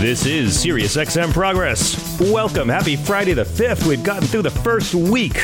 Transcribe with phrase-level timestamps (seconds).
[0.00, 2.18] This is Sirius XM Progress.
[2.18, 2.70] Welcome.
[2.70, 3.86] Happy Friday the 5th.
[3.86, 5.36] We've gotten through the first week,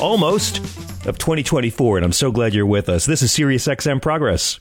[0.00, 0.60] almost,
[1.06, 3.04] of 2024, and I'm so glad you're with us.
[3.04, 4.60] This is Sirius XM Progress.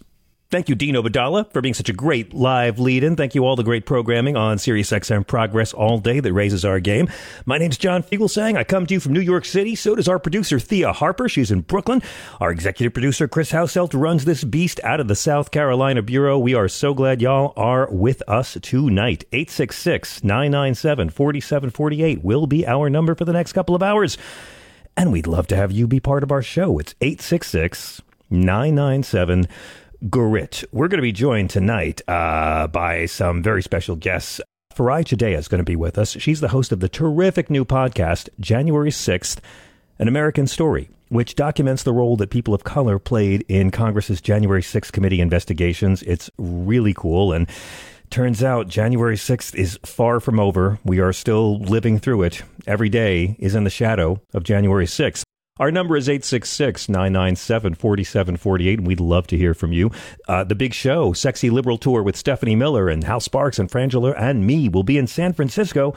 [0.49, 3.17] Thank you, Dean Obeidallah, for being such a great live lead in.
[3.17, 6.79] Thank you all the great programming on Sirius XM Progress all day that raises our
[6.79, 7.09] game.
[7.45, 8.55] My name's John Fugelsang.
[8.55, 9.75] I come to you from New York City.
[9.75, 11.27] So does our producer, Thea Harper.
[11.27, 12.01] She's in Brooklyn.
[12.39, 16.39] Our executive producer, Chris Hauselt, runs this beast out of the South Carolina Bureau.
[16.39, 19.25] We are so glad y'all are with us tonight.
[19.33, 24.17] 866 997 4748 will be our number for the next couple of hours.
[24.95, 26.79] And we'd love to have you be part of our show.
[26.79, 29.47] It's 866 997
[30.09, 30.63] Grit.
[30.71, 34.39] We're going to be joined tonight uh, by some very special guests.
[34.75, 36.11] Farai Chideya is going to be with us.
[36.11, 39.39] She's the host of the terrific new podcast, January 6th,
[39.97, 44.61] An American Story, which documents the role that people of color played in Congress's January
[44.61, 46.03] 6th committee investigations.
[46.03, 47.33] It's really cool.
[47.33, 47.49] And
[48.11, 50.77] turns out January 6th is far from over.
[50.83, 52.43] We are still living through it.
[52.67, 55.23] Every day is in the shadow of January 6th.
[55.59, 59.91] Our number is 866 997 4748, and we'd love to hear from you.
[60.27, 64.13] Uh, the big show, Sexy Liberal Tour with Stephanie Miller and Hal Sparks and Frangela
[64.17, 65.95] and me, will be in San Francisco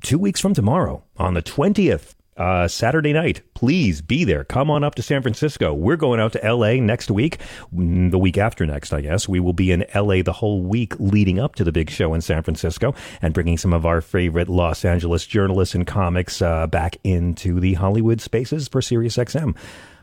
[0.00, 3.42] two weeks from tomorrow on the 20th uh, Saturday night.
[3.54, 4.44] Please be there.
[4.44, 5.72] Come on up to San Francisco.
[5.74, 7.38] We're going out to LA next week,
[7.74, 9.28] mm, the week after next, I guess.
[9.28, 12.20] We will be in LA the whole week leading up to the big show in
[12.20, 16.96] San Francisco and bringing some of our favorite Los Angeles journalists and comics uh, back
[17.04, 19.56] into the Hollywood spaces for SiriusXM.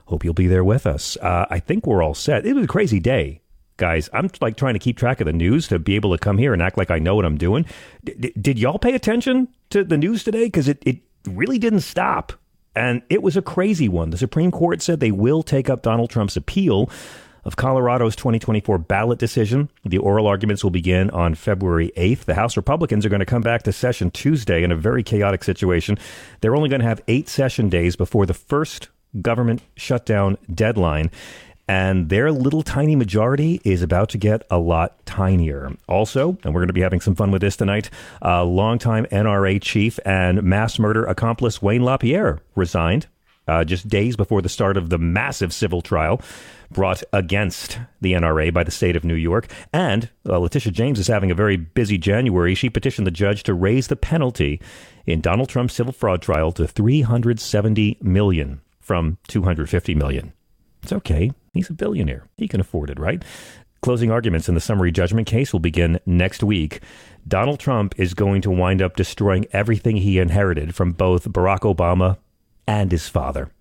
[0.05, 1.17] Hope you'll be there with us.
[1.17, 2.45] Uh, I think we're all set.
[2.45, 3.41] It was a crazy day
[3.79, 4.09] guys.
[4.13, 6.53] I'm like trying to keep track of the news to be able to come here
[6.53, 7.65] and act like I know what I'm doing.
[8.03, 10.45] D- did y'all pay attention to the news today?
[10.45, 10.97] Because it, it
[11.27, 12.33] really didn't stop.
[12.75, 14.09] And it was a crazy one.
[14.11, 16.89] The Supreme Court said they will take up Donald Trump's appeal
[17.43, 19.69] of Colorado's 2024 ballot decision.
[19.83, 22.25] The oral arguments will begin on February 8th.
[22.25, 25.43] The House Republicans are going to come back to session Tuesday in a very chaotic
[25.43, 25.97] situation.
[26.41, 28.89] They're only going to have eight session days before the first
[29.21, 31.09] government shutdown deadline
[31.69, 35.77] and their little tiny majority is about to get a lot tinier.
[35.87, 37.91] Also, and we're going to be having some fun with this tonight,
[38.25, 43.05] uh, longtime NRA chief and mass murder accomplice Wayne LaPierre resigned
[43.47, 46.19] uh, just days before the start of the massive civil trial
[46.71, 49.47] brought against the NRA by the state of New York.
[49.71, 52.55] And uh, Letitia James is having a very busy January.
[52.55, 54.59] She petitioned the judge to raise the penalty
[55.05, 60.33] in Donald Trump's civil fraud trial to 370 million from 250 million.
[60.89, 61.31] It's okay.
[61.53, 62.25] He's a billionaire.
[62.35, 63.23] He can afford it, right?
[63.83, 66.81] Closing arguments in the summary judgment case will begin next week.
[67.27, 72.17] Donald Trump is going to wind up destroying everything he inherited from both Barack Obama
[72.65, 73.51] and his father.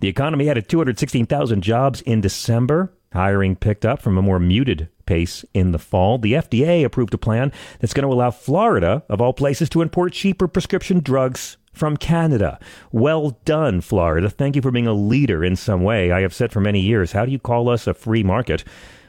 [0.00, 2.94] The economy added 216,000 jobs in December.
[3.12, 6.16] Hiring picked up from a more muted pace in the fall.
[6.16, 10.14] The FDA approved a plan that's going to allow Florida, of all places, to import
[10.14, 12.58] cheaper prescription drugs from Canada.
[12.92, 14.30] Well done, Florida.
[14.30, 16.12] Thank you for being a leader in some way.
[16.12, 18.64] I have said for many years, how do you call us a free market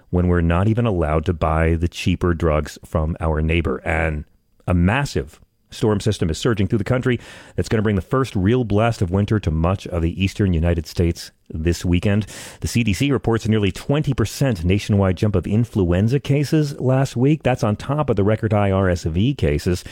[0.10, 3.77] when we're not even allowed to buy the cheaper drugs from our neighbor?
[3.86, 4.25] And
[4.68, 5.39] a massive
[5.74, 7.19] storm system is surging through the country
[7.56, 10.54] that's going to bring the first real blast of winter to much of the eastern
[10.54, 12.27] United States this weekend.
[12.62, 17.44] The CDC reports a nearly 20% nationwide jump of influenza cases last week.
[17.44, 19.83] That's on top of the record high RSV cases.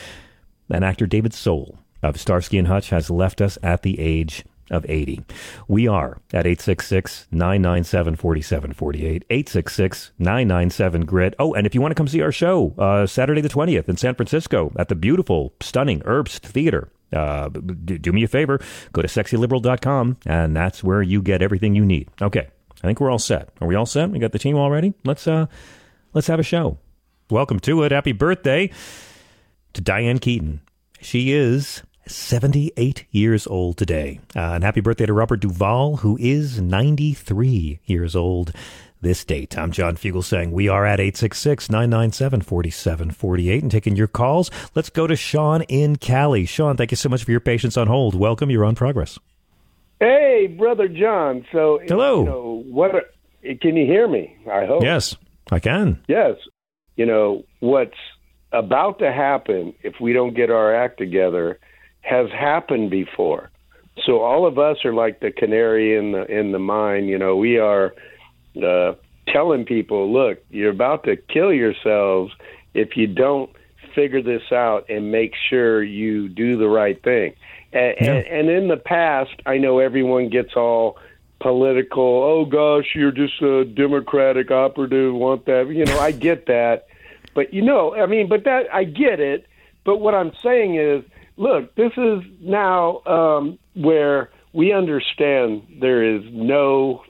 [0.70, 4.86] And actor David Soul of Starsky and Hutch has left us at the age of
[4.88, 5.20] 80.
[5.68, 11.34] We are at 866 997 4748, 866 997 GRIT.
[11.38, 13.96] Oh, and if you want to come see our show, uh, Saturday the 20th in
[13.96, 16.90] San Francisco at the beautiful, stunning Herbst Theater.
[17.12, 18.58] Uh, do, do me a favor,
[18.92, 22.08] go to sexyliberal.com, and that's where you get everything you need.
[22.22, 22.48] Okay,
[22.82, 23.50] I think we're all set.
[23.60, 24.10] Are we all set?
[24.10, 24.94] We got the team all ready?
[25.04, 25.46] Let's uh,
[26.14, 26.78] let's have a show.
[27.30, 27.92] Welcome to it.
[27.92, 28.70] Happy birthday
[29.74, 30.62] to Diane Keaton.
[31.00, 34.20] She is 78 years old today.
[34.34, 38.52] Uh, and happy birthday to Robert Duvall, who is 93 years old
[39.02, 39.58] this date.
[39.58, 44.50] I'm John Fugelsang we are at 866 997 4748 and taking your calls.
[44.74, 46.46] Let's go to Sean in Cali.
[46.46, 48.14] Sean, thank you so much for your patience on hold.
[48.14, 48.48] Welcome.
[48.48, 49.18] You're on progress.
[49.98, 51.44] Hey, brother John.
[51.52, 52.20] So, hello.
[52.20, 52.94] You know, what?
[52.94, 53.04] Are,
[53.60, 54.36] can you hear me?
[54.50, 54.82] I hope.
[54.82, 55.16] Yes,
[55.50, 56.02] I can.
[56.06, 56.36] Yes.
[56.96, 57.98] You know what's
[58.52, 61.58] about to happen if we don't get our act together
[62.02, 63.50] has happened before.
[64.04, 67.06] So all of us are like the canary in the in the mine.
[67.06, 67.94] You know, we are
[68.62, 68.94] uh,
[69.28, 72.32] telling people, look, you're about to kill yourselves
[72.74, 73.50] if you don't
[73.94, 77.34] figure this out and make sure you do the right thing.
[77.72, 78.12] And, yeah.
[78.12, 80.98] and, and in the past, I know everyone gets all
[81.40, 82.02] political.
[82.02, 85.14] Oh gosh, you're just a Democratic operative.
[85.14, 85.68] Want that?
[85.68, 86.86] You know, I get that,
[87.34, 89.46] but you know, I mean, but that I get it.
[89.84, 91.04] But what I'm saying is,
[91.36, 97.04] look, this is now um, where we understand there is no.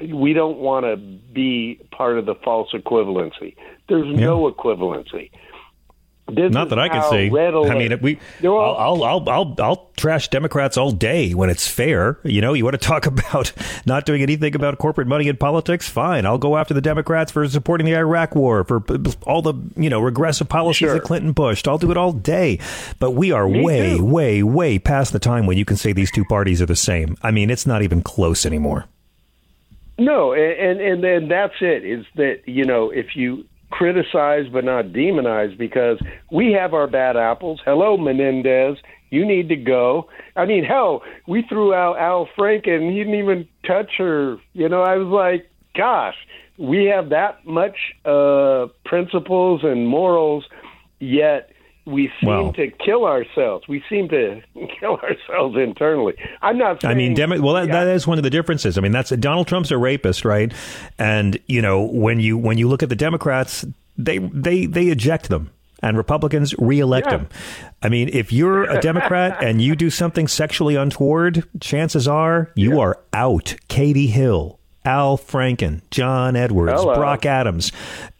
[0.00, 3.56] We don't want to be part of the false equivalency.
[3.88, 4.26] There's yeah.
[4.26, 5.30] no equivalency.
[6.30, 7.30] This Not that I can see.
[7.30, 8.18] I mean, we.
[8.44, 12.18] I'll, I'll, I'll, I'll, I'll trash Democrats all day when it's fair.
[12.22, 13.52] You know, you want to talk about
[13.86, 15.88] not doing anything about corporate money in politics?
[15.88, 18.82] Fine, I'll go after the Democrats for supporting the Iraq War, for
[19.22, 20.94] all the you know regressive policies sure.
[20.94, 21.66] that Clinton pushed.
[21.66, 22.58] I'll do it all day.
[22.98, 24.04] But we are Me way, too.
[24.04, 27.16] way, way past the time when you can say these two parties are the same.
[27.22, 28.84] I mean, it's not even close anymore.
[29.98, 31.86] No, and and and that's it.
[31.86, 35.98] Is that you know if you criticize but not demonize because
[36.30, 37.60] we have our bad apples.
[37.64, 38.76] Hello, Menendez.
[39.10, 40.08] You need to go.
[40.36, 42.90] I mean, hell, we threw out Al Franken.
[42.90, 44.36] He didn't even touch her.
[44.52, 46.16] You know, I was like, gosh,
[46.58, 50.44] we have that much uh, principles and morals,
[50.98, 51.50] yet
[51.88, 53.66] we seem well, to kill ourselves.
[53.66, 54.42] We seem to
[54.80, 56.14] kill ourselves internally.
[56.42, 56.82] I'm not.
[56.82, 57.84] Saying, I mean, Demo- well, that, yeah.
[57.84, 58.78] that is one of the differences.
[58.78, 60.52] I mean, that's Donald Trump's a rapist, right?
[60.98, 63.64] And you know, when you when you look at the Democrats,
[63.96, 65.50] they they they eject them.
[65.80, 67.18] And Republicans reelect yeah.
[67.18, 67.28] him.
[67.82, 72.74] I mean, if you're a Democrat and you do something sexually untoward, chances are you
[72.74, 72.80] yeah.
[72.80, 73.54] are out.
[73.68, 74.57] Katie Hill,
[74.88, 76.94] Al Franken, John Edwards, Hello.
[76.94, 77.72] Brock Adams,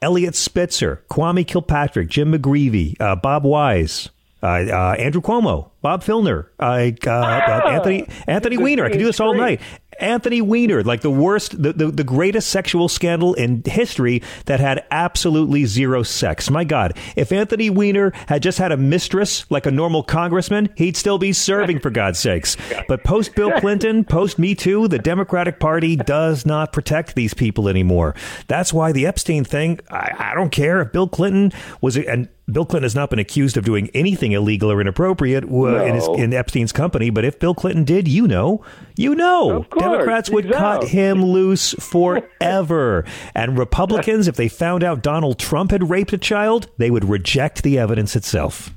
[0.02, 4.10] Eliot Spitzer, Kwame Kilpatrick, Jim McGreevey, uh, Bob Wise,
[4.42, 8.84] uh, uh, Andrew Cuomo, Bob Filner, uh, ah, Anthony Anthony Weiner.
[8.84, 9.62] I could do this all night.
[9.98, 14.84] Anthony Weiner, like the worst, the, the, the, greatest sexual scandal in history that had
[14.90, 16.50] absolutely zero sex.
[16.50, 20.96] My God, if Anthony Weiner had just had a mistress like a normal congressman, he'd
[20.96, 22.56] still be serving, for God's sakes.
[22.86, 27.68] But post Bill Clinton, post Me Too, the Democratic Party does not protect these people
[27.68, 28.14] anymore.
[28.46, 32.64] That's why the Epstein thing, I, I don't care if Bill Clinton was, and Bill
[32.64, 35.84] Clinton has not been accused of doing anything illegal or inappropriate uh, no.
[35.84, 37.10] in, his, in Epstein's company.
[37.10, 38.64] But if Bill Clinton did, you know,
[38.96, 43.04] you know, Democrats would cut him loose forever.
[43.34, 47.62] and Republicans, if they found out Donald Trump had raped a child, they would reject
[47.62, 48.70] the evidence itself.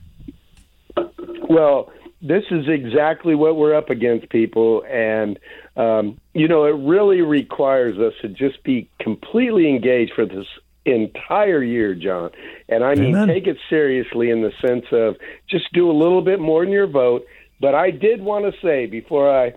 [1.50, 4.84] Well, this is exactly what we're up against, people.
[4.90, 5.40] And,
[5.76, 10.46] um, you know, it really requires us to just be completely engaged for this
[10.86, 12.32] entire year, John.
[12.70, 13.28] And I mean, Amen.
[13.28, 15.18] take it seriously in the sense of
[15.50, 17.26] just do a little bit more in your vote.
[17.60, 19.54] But I did want to say before I,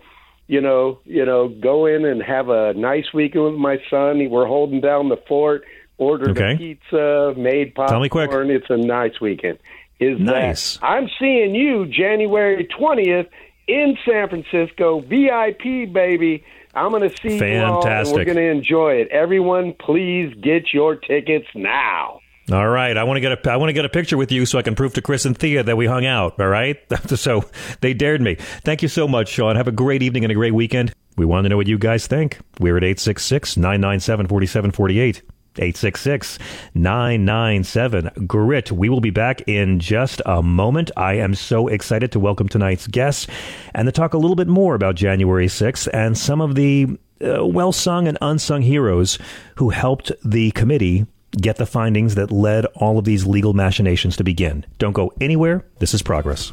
[0.47, 4.28] you know, you know, go in and have a nice weekend with my son.
[4.28, 5.64] We're holding down the fort.
[5.97, 6.54] Ordered okay.
[6.54, 7.88] a pizza, made popcorn.
[7.88, 8.31] Tell me quick.
[8.33, 9.59] It's a nice weekend.
[10.00, 10.78] Is nice.
[10.78, 13.28] That I'm seeing you January 20th
[13.69, 16.45] in San Francisco, VIP baby.
[16.75, 17.52] I'm going to see Fantastic.
[17.52, 19.09] you all, and we're going to enjoy it.
[19.09, 22.21] Everyone, please get your tickets now.
[22.52, 24.45] All right, I want to get a I want to get a picture with you
[24.45, 26.38] so I can prove to Chris and Thea that we hung out.
[26.38, 26.76] All right,
[27.07, 27.45] so
[27.81, 28.35] they dared me.
[28.35, 29.57] Thank you so much, Sean.
[29.57, 30.93] Have a great evening and a great weekend.
[31.16, 32.38] We want to know what you guys think.
[32.61, 35.23] We're at 866 997 4748.
[35.58, 36.38] 866
[36.75, 38.73] 997 GRIT.
[38.73, 40.90] We will be back in just a moment.
[40.96, 43.26] I am so excited to welcome tonight's guests
[43.75, 47.46] and to talk a little bit more about January 6th and some of the uh,
[47.46, 49.18] well sung and unsung heroes
[49.56, 54.25] who helped the committee get the findings that led all of these legal machinations to
[54.25, 54.64] begin.
[54.78, 55.64] Don't go anywhere.
[55.78, 56.52] This is Progress.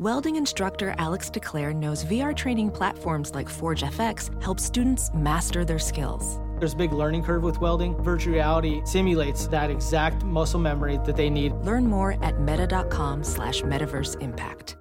[0.00, 5.78] Welding instructor Alex DeClaire knows VR training platforms like Forge FX help students master their
[5.78, 6.40] skills.
[6.58, 7.94] There's a big learning curve with welding.
[8.02, 11.52] Virtual reality simulates that exact muscle memory that they need.
[11.62, 14.76] Learn more at meta.com slash metaverse impact.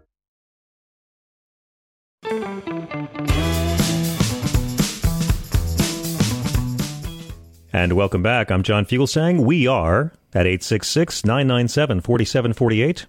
[7.72, 8.50] And welcome back.
[8.50, 9.46] I'm John Fugelsang.
[9.46, 13.05] We are at 866 997 4748.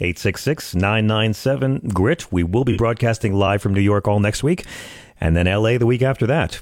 [0.00, 2.32] 866 997 GRIT.
[2.32, 4.64] We will be broadcasting live from New York all next week,
[5.20, 6.60] and then LA the week after that.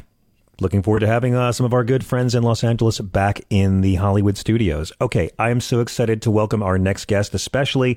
[0.61, 3.81] Looking forward to having uh, some of our good friends in Los Angeles back in
[3.81, 4.93] the Hollywood studios.
[5.01, 7.97] Okay, I am so excited to welcome our next guest, especially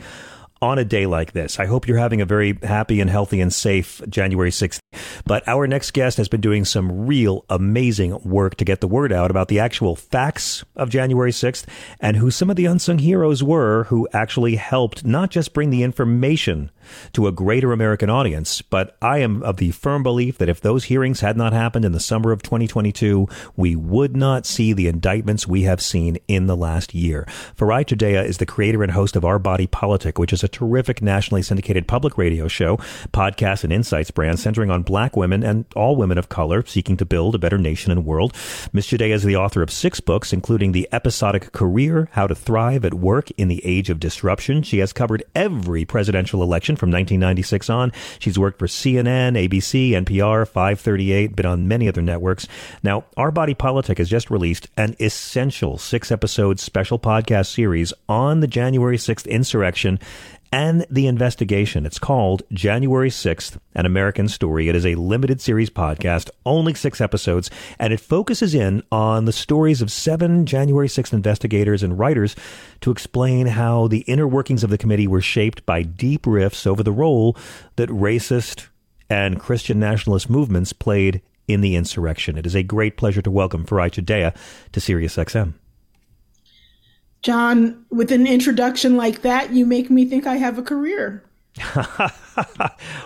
[0.61, 1.59] on a day like this.
[1.59, 4.79] I hope you're having a very happy and healthy and safe January 6th.
[5.25, 9.11] But our next guest has been doing some real amazing work to get the word
[9.11, 11.65] out about the actual facts of January 6th
[11.99, 15.83] and who some of the unsung heroes were who actually helped not just bring the
[15.83, 16.69] information
[17.13, 20.85] to a greater American audience, but I am of the firm belief that if those
[20.85, 25.47] hearings had not happened in the summer of 2022, we would not see the indictments
[25.47, 27.25] we have seen in the last year.
[27.57, 31.01] Farai Chideya is the creator and host of Our Body Politic, which is a terrific
[31.01, 32.77] nationally syndicated public radio show,
[33.11, 37.05] podcast, and insights brand centering on black women and all women of color seeking to
[37.05, 38.33] build a better nation and world.
[38.73, 38.87] Ms.
[38.87, 42.93] Chideya is the author of six books, including The Episodic Career, How to Thrive at
[42.93, 44.63] Work in the Age of Disruption.
[44.63, 47.91] She has covered every presidential election from 1996 on.
[48.19, 52.47] She's worked for CNN, ABC, NPR, 538, been on many other networks.
[52.83, 58.39] Now, Our Body Politic has just released an essential six episode special podcast series on
[58.39, 59.99] the January 6th insurrection
[60.51, 61.85] and the investigation.
[61.85, 64.67] It's called January 6th, An American Story.
[64.67, 69.31] It is a limited series podcast, only six episodes, and it focuses in on the
[69.31, 72.35] stories of seven January 6th investigators and writers
[72.81, 76.83] to explain how the inner workings of the committee were shaped by deep rifts over
[76.83, 77.37] the role
[77.77, 78.67] that racist
[79.09, 82.37] and Christian nationalist movements played in the insurrection.
[82.37, 84.35] It is a great pleasure to welcome Farai Chideya
[84.71, 85.53] to SiriusXM.
[87.21, 91.23] John, with an introduction like that, you make me think I have a career.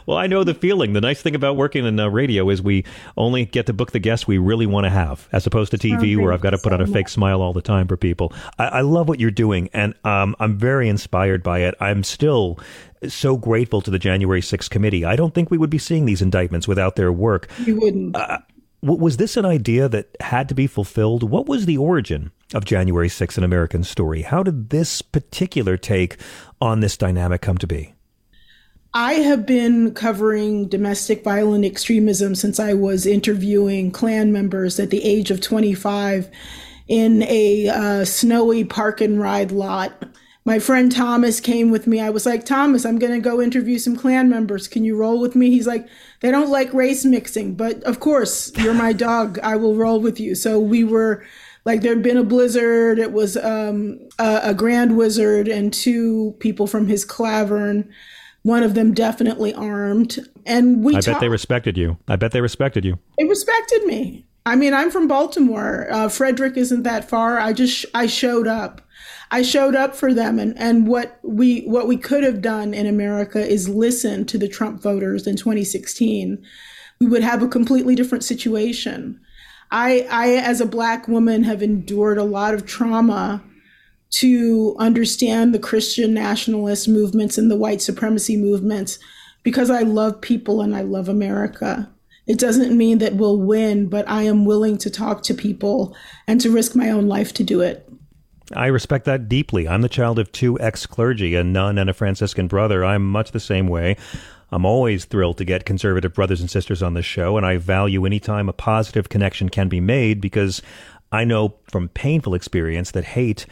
[0.05, 0.93] well, I know the feeling.
[0.93, 2.85] The nice thing about working in uh, radio is we
[3.17, 6.15] only get to book the guests we really want to have, as opposed to TV,
[6.15, 6.93] oh, where I've got to put so on a much.
[6.93, 8.31] fake smile all the time for people.
[8.59, 11.73] I, I love what you're doing, and um, I'm very inspired by it.
[11.79, 12.59] I'm still
[13.07, 15.03] so grateful to the January 6th committee.
[15.03, 17.49] I don't think we would be seeing these indictments without their work.
[17.65, 18.15] You wouldn't.
[18.15, 18.39] Uh,
[18.85, 21.23] was this an idea that had to be fulfilled?
[21.23, 24.21] What was the origin of January 6th, an American story?
[24.21, 26.17] How did this particular take
[26.61, 27.93] on this dynamic come to be?
[28.93, 35.03] I have been covering domestic violent extremism since I was interviewing Klan members at the
[35.03, 36.29] age of 25
[36.87, 40.05] in a uh, snowy park and ride lot
[40.45, 41.99] my friend Thomas came with me.
[41.99, 44.67] I was like, Thomas, I'm going to go interview some Klan members.
[44.67, 45.49] Can you roll with me?
[45.49, 45.87] He's like,
[46.19, 49.39] they don't like race mixing, but of course, you're my dog.
[49.39, 50.35] I will roll with you.
[50.35, 51.25] So we were
[51.65, 52.99] like, there'd been a blizzard.
[52.99, 57.89] It was um, a, a, grand wizard and two people from his klavern.
[58.43, 60.19] One of them definitely armed.
[60.45, 61.97] And we I bet they respected you.
[62.07, 62.99] I bet they respected you.
[63.17, 64.27] They respected me.
[64.45, 65.87] I mean, I'm from Baltimore.
[65.89, 67.39] Uh, Frederick isn't that far.
[67.39, 68.84] I just, I showed up
[69.31, 72.85] I showed up for them and, and what we what we could have done in
[72.85, 76.43] America is listen to the Trump voters in 2016.
[76.99, 79.19] We would have a completely different situation.
[79.71, 83.43] I I as a black woman have endured a lot of trauma
[84.11, 88.99] to understand the Christian nationalist movements and the white supremacy movements
[89.43, 91.91] because I love people and I love America.
[92.27, 95.95] It doesn't mean that we'll win, but I am willing to talk to people
[96.27, 97.84] and to risk my own life to do it.
[98.53, 99.67] I respect that deeply.
[99.67, 102.85] I'm the child of two ex clergy, a nun and a Franciscan brother.
[102.85, 103.97] I'm much the same way.
[104.51, 108.05] I'm always thrilled to get conservative brothers and sisters on this show, and I value
[108.05, 110.61] any time a positive connection can be made because
[111.11, 113.45] I know from painful experience that hate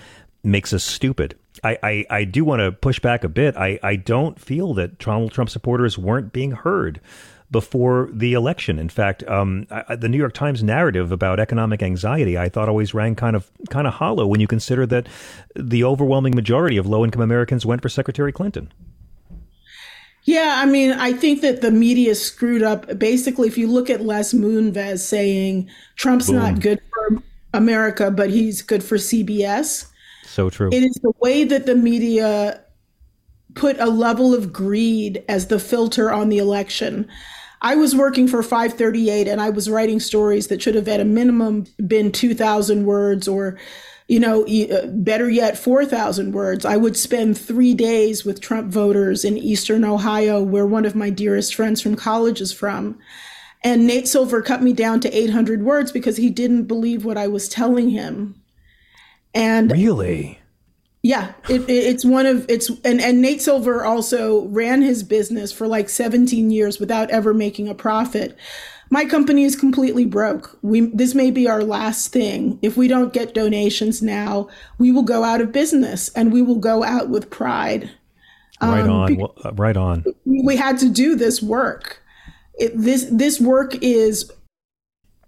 [0.43, 1.35] makes us stupid.
[1.63, 3.55] I, I, I do want to push back a bit.
[3.55, 6.99] I, I don't feel that Donald Trump supporters weren't being heard
[7.53, 8.79] before the election.
[8.79, 12.93] In fact, um, I, the New York Times narrative about economic anxiety I thought always
[12.93, 15.07] rang kind of kind of hollow when you consider that
[15.55, 18.73] the overwhelming majority of low income Americans went for Secretary Clinton.
[20.25, 22.97] Yeah, I mean, I think that the media screwed up.
[22.97, 26.37] Basically, if you look at Les Moonves saying Trump's Boom.
[26.37, 27.21] not good for
[27.53, 29.85] America, but he's good for CBS.
[30.25, 30.69] So true.
[30.71, 32.63] It is the way that the media
[33.53, 37.07] put a level of greed as the filter on the election.
[37.63, 41.05] I was working for 538 and I was writing stories that should have at a
[41.05, 43.57] minimum been 2,000 words or
[44.07, 46.65] you know, uh, better yet, 4,000 words.
[46.65, 51.09] I would spend three days with Trump voters in Eastern Ohio, where one of my
[51.09, 52.99] dearest friends from college is from.
[53.63, 57.27] And Nate Silver cut me down to 800 words because he didn't believe what I
[57.27, 58.35] was telling him.
[59.33, 60.39] And really?
[61.03, 65.51] Yeah, it, it, it's one of it's and and Nate Silver also ran his business
[65.51, 68.37] for like 17 years without ever making a profit
[68.93, 70.55] my company is completely broke.
[70.61, 72.59] We this may be our last thing.
[72.61, 76.59] If we don't get donations now, we will go out of business and we will
[76.59, 77.89] go out with pride.
[78.61, 79.15] Right um, on.
[79.15, 80.05] Well, uh, right on.
[80.25, 82.03] We had to do this work.
[82.59, 84.31] It, this this work is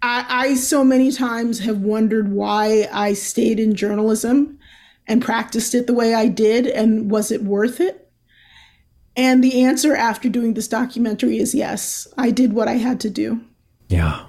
[0.04, 4.60] I, I so many times have wondered why I stayed in journalism
[5.08, 8.10] and practiced it the way I did and was it worth it?
[9.16, 12.08] And the answer after doing this documentary is yes.
[12.18, 13.42] I did what I had to do.
[13.88, 14.26] Yeah.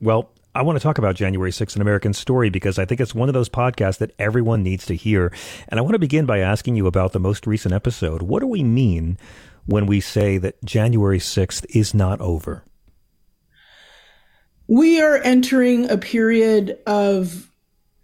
[0.00, 3.14] Well, I want to talk about January 6th, an American story, because I think it's
[3.14, 5.32] one of those podcasts that everyone needs to hear.
[5.68, 8.20] And I want to begin by asking you about the most recent episode.
[8.20, 9.16] What do we mean
[9.64, 12.64] when we say that January 6th is not over?
[14.66, 17.51] We are entering a period of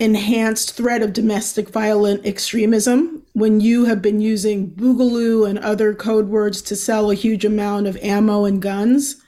[0.01, 6.29] enhanced threat of domestic violent extremism when you have been using Boogaloo and other code
[6.29, 9.21] words to sell a huge amount of ammo and guns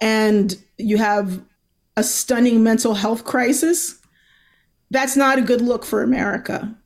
[0.00, 1.42] and you have
[1.96, 3.98] a stunning mental health crisis,
[4.90, 6.76] that's not a good look for America.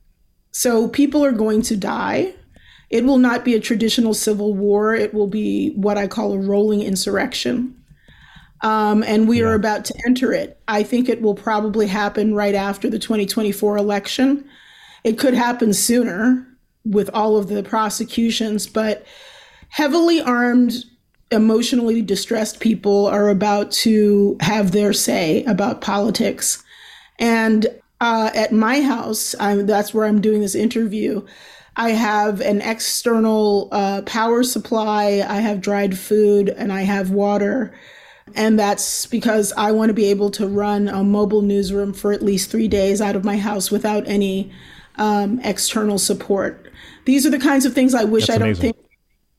[0.53, 2.35] So people are going to die.
[2.89, 4.95] It will not be a traditional civil war.
[4.95, 7.80] It will be what I call a rolling insurrection.
[8.63, 9.47] Um, and we yeah.
[9.47, 10.61] are about to enter it.
[10.69, 14.49] I think it will probably happen right after the 2024 election.
[15.03, 16.47] It could happen sooner
[16.85, 19.07] with all of the prosecutions, but
[19.69, 20.75] heavily armed
[21.31, 26.63] emotionally distressed people are about to have their say about politics.
[27.19, 27.67] And
[28.01, 31.25] uh, at my house, I'm, that's where I'm doing this interview.
[31.77, 37.73] I have an external uh, power supply, I have dried food, and I have water.
[38.35, 42.23] And that's because I want to be able to run a mobile newsroom for at
[42.23, 44.53] least three days out of my house without any
[44.97, 46.71] um, external support.
[47.05, 48.75] These are the kinds of things I wish that's I don't amazing.
[48.75, 48.77] think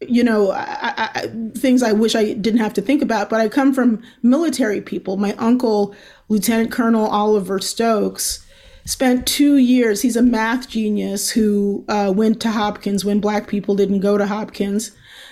[0.07, 3.29] you know, I, I, things I wish I didn't have to think about.
[3.29, 5.17] But I come from military people.
[5.17, 5.95] My uncle,
[6.27, 8.45] Lieutenant Colonel Oliver Stokes,
[8.85, 10.01] spent two years.
[10.01, 14.25] He's a math genius who uh, went to Hopkins when black people didn't go to
[14.25, 14.91] Hopkins.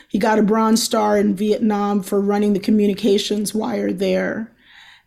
[0.09, 4.51] He got a Bronze Star in Vietnam for running the communications wire there.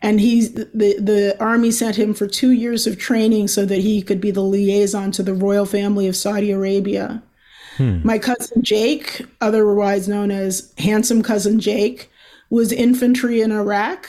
[0.00, 4.00] And he's the, the army sent him for two years of training so that he
[4.00, 7.22] could be the liaison to the royal family of Saudi Arabia.
[7.76, 8.00] Hmm.
[8.04, 12.10] My cousin Jake, otherwise known as Handsome Cousin Jake,
[12.50, 14.08] was infantry in Iraq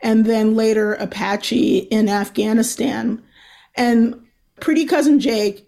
[0.00, 3.22] and then later Apache in Afghanistan.
[3.74, 4.20] And
[4.60, 5.66] Pretty Cousin Jake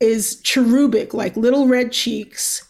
[0.00, 2.67] is cherubic, like little red cheeks,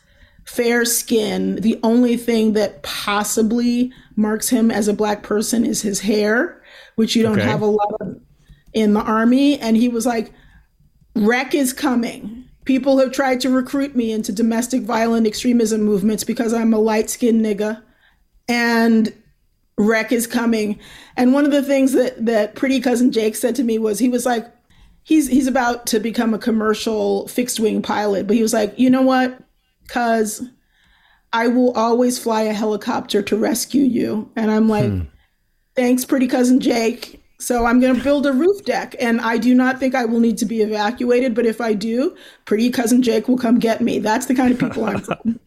[0.48, 1.56] fair skin.
[1.56, 6.62] The only thing that possibly marks him as a black person is his hair,
[6.96, 7.46] which you don't okay.
[7.46, 8.18] have a lot of
[8.72, 9.58] in the army.
[9.58, 10.32] And he was like,
[11.14, 12.48] Wreck is coming.
[12.64, 17.10] People have tried to recruit me into domestic violent extremism movements because I'm a light
[17.10, 17.82] skinned nigga.
[18.48, 19.12] And
[19.76, 20.78] wreck is coming.
[21.16, 24.08] And one of the things that, that pretty cousin Jake said to me was he
[24.08, 24.46] was like,
[25.02, 28.88] he's he's about to become a commercial fixed wing pilot, but he was like, you
[28.88, 29.38] know what?
[29.88, 30.42] Cause
[31.32, 34.30] I will always fly a helicopter to rescue you.
[34.36, 35.00] And I'm like, hmm.
[35.74, 37.22] thanks, pretty cousin Jake.
[37.40, 40.18] So I'm going to build a roof deck, and I do not think I will
[40.18, 41.36] need to be evacuated.
[41.36, 44.00] But if I do, pretty cousin Jake will come get me.
[44.00, 45.38] That's the kind of people I'm from.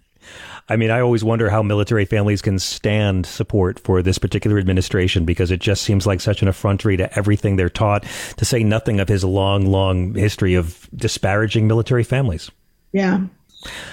[0.69, 5.25] I mean, I always wonder how military families can stand support for this particular administration
[5.25, 8.05] because it just seems like such an effrontery to everything they're taught,
[8.37, 12.51] to say nothing of his long, long history of disparaging military families.
[12.93, 13.25] Yeah.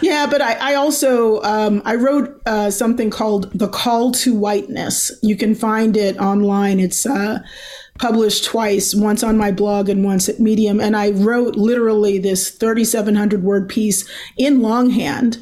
[0.01, 5.13] Yeah, but I, I also um, I wrote uh, something called "The Call to Whiteness."
[5.23, 6.81] You can find it online.
[6.81, 7.41] It's uh,
[7.99, 10.81] published twice, once on my blog and once at Medium.
[10.81, 15.39] And I wrote literally this 3,700 word piece in longhand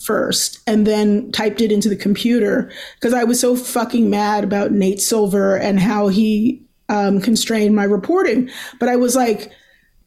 [0.00, 4.72] first and then typed it into the computer because I was so fucking mad about
[4.72, 8.50] Nate Silver and how he um, constrained my reporting.
[8.78, 9.52] But I was like,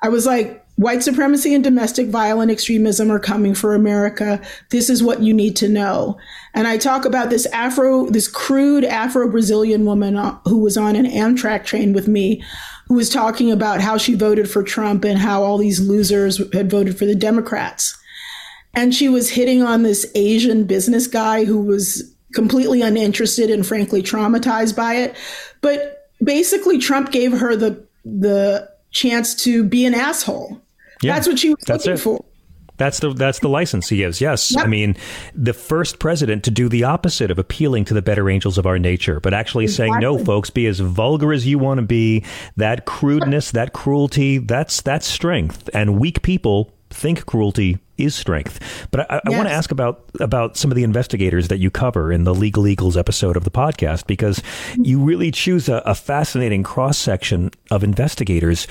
[0.01, 4.41] I was like, white supremacy and domestic violent extremism are coming for America.
[4.69, 6.17] This is what you need to know.
[6.53, 10.95] And I talk about this Afro, this crude Afro Brazilian woman uh, who was on
[10.95, 12.43] an Amtrak train with me,
[12.87, 16.71] who was talking about how she voted for Trump and how all these losers had
[16.71, 17.97] voted for the Democrats.
[18.73, 24.01] And she was hitting on this Asian business guy who was completely uninterested and frankly
[24.01, 25.15] traumatized by it.
[25.61, 30.62] But basically, Trump gave her the the chance to be an asshole.
[31.03, 32.01] Yeah, that's what she was that's looking it.
[32.01, 32.25] for.
[32.77, 34.19] That's the that's the license he gives.
[34.19, 34.65] Yes, yep.
[34.65, 34.97] I mean
[35.35, 38.79] the first president to do the opposite of appealing to the better angels of our
[38.79, 39.91] nature, but actually exactly.
[39.91, 42.25] saying no, folks, be as vulgar as you want to be.
[42.57, 48.87] That crudeness, that cruelty, that's that's strength, and weak people think cruelty is strength.
[48.91, 49.37] But I, I yes.
[49.37, 52.65] want to ask about about some of the investigators that you cover in the Legal
[52.65, 54.41] Eagles episode of the podcast because
[54.77, 58.67] you really choose a, a fascinating cross section of investigators.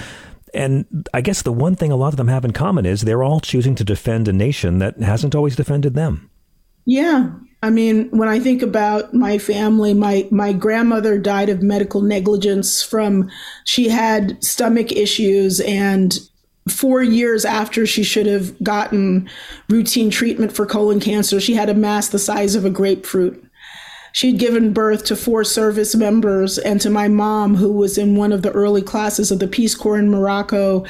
[0.55, 3.23] And I guess the one thing a lot of them have in common is they're
[3.23, 6.31] all choosing to defend a nation that hasn't always defended them.
[6.85, 7.31] Yeah.
[7.63, 12.83] I mean, when I think about my family, my, my grandmother died of medical negligence
[12.83, 13.31] from,
[13.65, 16.19] she had stomach issues and
[16.69, 19.29] four years after she should have gotten
[19.69, 23.45] routine treatment for colon cancer, she had a mass the size of a grapefruit.
[24.13, 28.33] She'd given birth to four service members and to my mom, who was in one
[28.33, 30.85] of the early classes of the Peace Corps in Morocco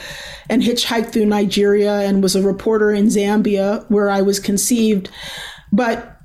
[0.50, 5.08] and hitchhiked through Nigeria and was a reporter in Zambia, where I was conceived.
[5.72, 6.18] But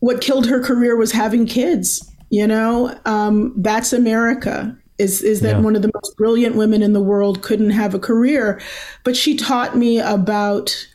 [0.00, 2.10] what killed her career was having kids.
[2.30, 5.60] You know, um, that's America is is that yeah.
[5.60, 8.60] one of the most brilliant women in the world couldn't have a career
[9.04, 10.88] but she taught me about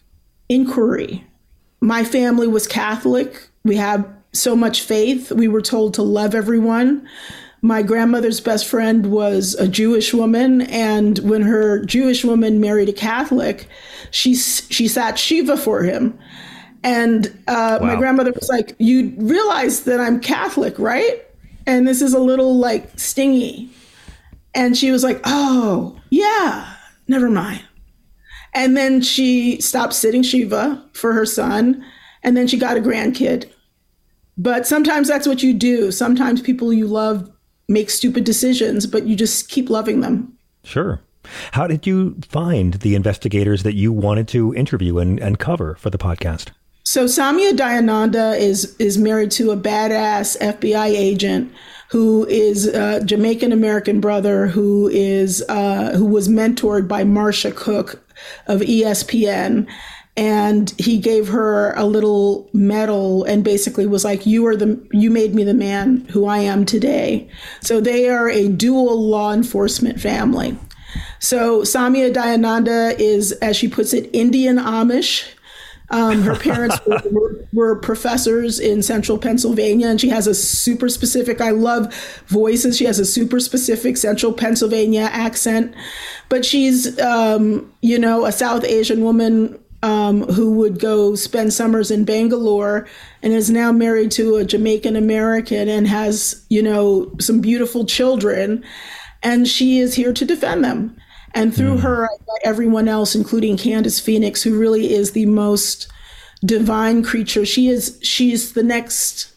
[0.49, 1.23] inquiry
[1.81, 7.07] my family was catholic we have so much faith we were told to love everyone
[7.63, 12.93] my grandmother's best friend was a Jewish woman, and when her Jewish woman married a
[12.93, 13.67] Catholic,
[14.09, 16.17] she she sat shiva for him.
[16.83, 17.87] And uh, wow.
[17.87, 21.23] my grandmother was like, "You realize that I'm Catholic, right?"
[21.67, 23.69] And this is a little like stingy.
[24.53, 26.75] And she was like, oh, yeah,
[27.07, 27.63] never mind.
[28.53, 31.85] And then she stopped sitting Shiva for her son.
[32.23, 33.49] And then she got a grandkid.
[34.41, 35.91] But sometimes that's what you do.
[35.91, 37.29] Sometimes people you love
[37.69, 40.35] make stupid decisions, but you just keep loving them.
[40.63, 40.99] Sure.
[41.51, 45.91] How did you find the investigators that you wanted to interview and, and cover for
[45.91, 46.49] the podcast?
[46.83, 51.53] So Soumya Dayananda is is married to a badass FBI agent
[51.89, 58.03] who is a Jamaican American brother who is uh, who was mentored by Marcia Cook
[58.47, 59.67] of ESPN.
[60.17, 65.09] And he gave her a little medal and basically was like, You are the you
[65.09, 67.29] made me the man who I am today.
[67.61, 70.57] So they are a dual law enforcement family.
[71.19, 75.29] So Soumya Dayananda is, as she puts it, Indian Amish
[75.91, 76.79] um, her parents
[77.11, 81.93] were, were, professors in central Pennsylvania, and she has a super specific, I love
[82.27, 82.77] voices.
[82.77, 85.75] She has a super specific central Pennsylvania accent.
[86.29, 91.89] But she's, um, you know, a South Asian woman um, who would go spend summers
[91.89, 92.87] in Bangalore
[93.23, 98.63] and is now married to a Jamaican American and has, you know, some beautiful children.
[99.23, 100.95] And she is here to defend them.
[101.33, 101.81] And through mm.
[101.81, 102.09] her,
[102.43, 105.87] everyone else, including Candyce Phoenix, who really is the most
[106.43, 107.45] divine creature.
[107.45, 109.31] She is she's the next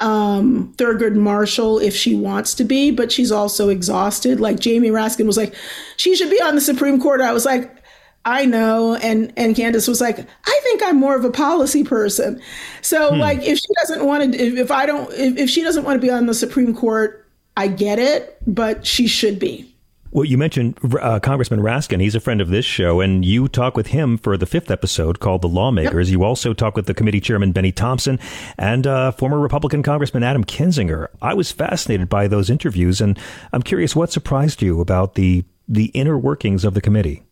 [0.00, 4.40] um, Thurgood Marshall if she wants to be, but she's also exhausted.
[4.40, 5.54] Like Jamie Raskin was like,
[5.96, 7.20] she should be on the Supreme Court.
[7.20, 7.79] I was like,
[8.24, 8.94] I know.
[8.96, 12.40] And and Candyce was like, I think I'm more of a policy person.
[12.82, 13.18] So hmm.
[13.18, 16.00] like if she doesn't want to if, if I don't if, if she doesn't want
[16.00, 19.66] to be on the Supreme Court, I get it, but she should be.
[20.12, 22.00] Well, you mentioned uh, Congressman Raskin.
[22.00, 25.20] He's a friend of this show, and you talk with him for the fifth episode
[25.20, 26.10] called The Lawmakers.
[26.10, 26.18] Yep.
[26.18, 28.18] You also talk with the committee chairman, Benny Thompson,
[28.58, 31.06] and uh, former Republican Congressman Adam Kinzinger.
[31.22, 33.20] I was fascinated by those interviews, and
[33.52, 37.22] I'm curious what surprised you about the, the inner workings of the committee.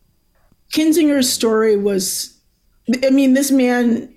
[0.73, 2.39] Kinzinger's story was
[3.03, 4.13] I mean, this man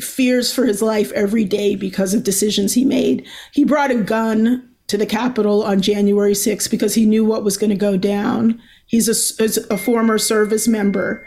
[0.00, 3.26] fears for his life every day because of decisions he made.
[3.52, 7.56] He brought a gun to the Capitol on January 6th because he knew what was
[7.56, 8.60] going to go down.
[8.86, 11.26] He's a, a former service member.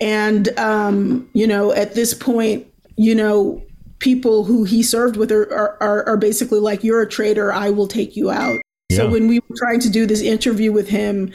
[0.00, 2.66] And, um, you know, at this point,
[2.96, 3.62] you know,
[4.00, 5.50] people who he served with are,
[5.82, 8.60] are, are basically like, you're a traitor, I will take you out.
[8.88, 8.98] Yeah.
[8.98, 11.32] So when we were trying to do this interview with him,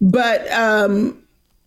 [0.00, 1.25] but um,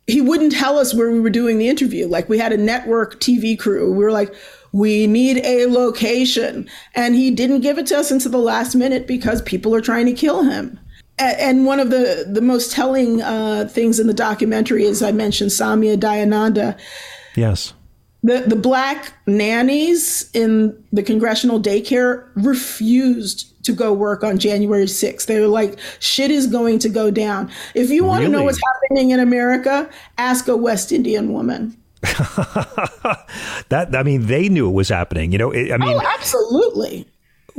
[0.09, 2.07] he wouldn't tell us where we were doing the interview.
[2.07, 3.91] Like we had a network TV crew.
[3.91, 4.33] We were like,
[4.71, 6.69] we need a location.
[6.95, 10.05] And he didn't give it to us until the last minute because people are trying
[10.07, 10.79] to kill him.
[11.19, 15.51] and one of the the most telling uh, things in the documentary is I mentioned
[15.51, 16.77] Soumya Dayananda.
[17.35, 17.73] Yes.
[18.23, 25.25] The the black nannies in the congressional daycare refused to go work on January 6th.
[25.25, 27.51] They were like, shit is going to go down.
[27.75, 28.31] If you want really?
[28.31, 31.77] to know what's happening in America, ask a West Indian woman.
[32.01, 35.31] that I mean, they knew it was happening.
[35.31, 37.07] You know, I mean, oh, absolutely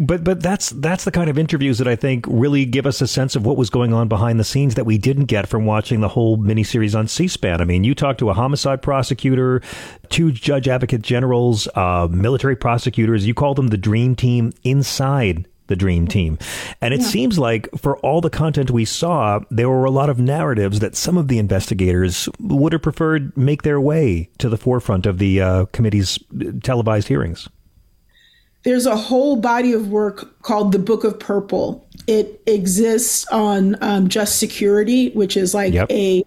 [0.00, 3.06] but but that's that's the kind of interviews that I think really give us a
[3.06, 6.00] sense of what was going on behind the scenes that we didn't get from watching
[6.00, 7.60] the whole miniseries on C-SPAN.
[7.60, 9.60] I mean, you talked to a homicide prosecutor,
[10.08, 13.26] two judge advocate generals, uh, military prosecutors.
[13.26, 16.38] You called them the dream team inside the dream team.
[16.80, 17.06] And it yeah.
[17.06, 20.96] seems like for all the content we saw, there were a lot of narratives that
[20.96, 25.40] some of the investigators would have preferred make their way to the forefront of the
[25.40, 26.18] uh, committee's
[26.62, 27.48] televised hearings.
[28.62, 31.86] There's a whole body of work called the Book of Purple.
[32.06, 35.90] It exists on um, Just Security, which is like yep.
[35.90, 36.24] a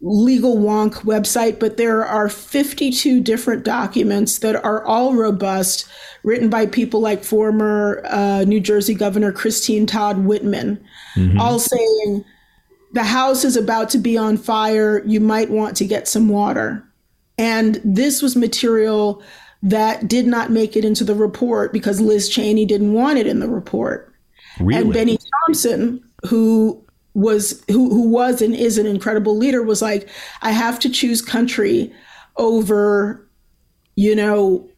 [0.00, 5.88] legal wonk website, but there are 52 different documents that are all robust,
[6.22, 11.40] written by people like former uh, New Jersey Governor Christine Todd Whitman, mm-hmm.
[11.40, 12.24] all saying
[12.92, 15.02] the house is about to be on fire.
[15.06, 16.82] You might want to get some water.
[17.38, 19.22] And this was material
[19.62, 23.40] that did not make it into the report because Liz Cheney didn't want it in
[23.40, 24.12] the report.
[24.60, 24.80] Really?
[24.80, 26.82] And Benny Thompson, who
[27.14, 30.08] was who who was and is an incredible leader, was like,
[30.42, 31.92] I have to choose country
[32.36, 33.26] over,
[33.96, 34.68] you know,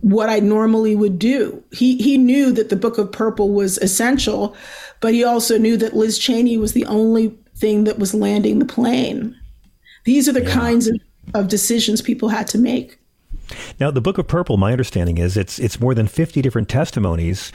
[0.00, 1.62] what I normally would do.
[1.72, 4.56] He he knew that the Book of Purple was essential,
[5.00, 8.64] but he also knew that Liz Cheney was the only thing that was landing the
[8.66, 9.34] plane.
[10.04, 10.52] These are the yeah.
[10.52, 11.00] kinds of,
[11.34, 12.98] of decisions people had to make.
[13.78, 17.52] Now, the Book of Purple, my understanding is it's it's more than 50 different testimonies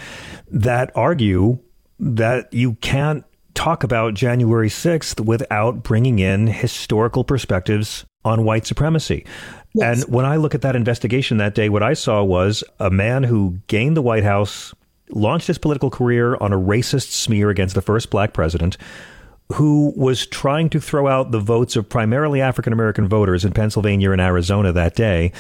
[0.50, 1.60] that argue
[2.00, 3.24] that you can't
[3.54, 9.26] talk about January 6th without bringing in historical perspectives on white supremacy.
[9.74, 10.04] Yes.
[10.04, 13.24] And when I look at that investigation that day, what I saw was a man
[13.24, 14.74] who gained the White House,
[15.10, 18.78] launched his political career on a racist smear against the first black president,
[19.54, 24.12] who was trying to throw out the votes of primarily African American voters in Pennsylvania
[24.12, 25.32] and Arizona that day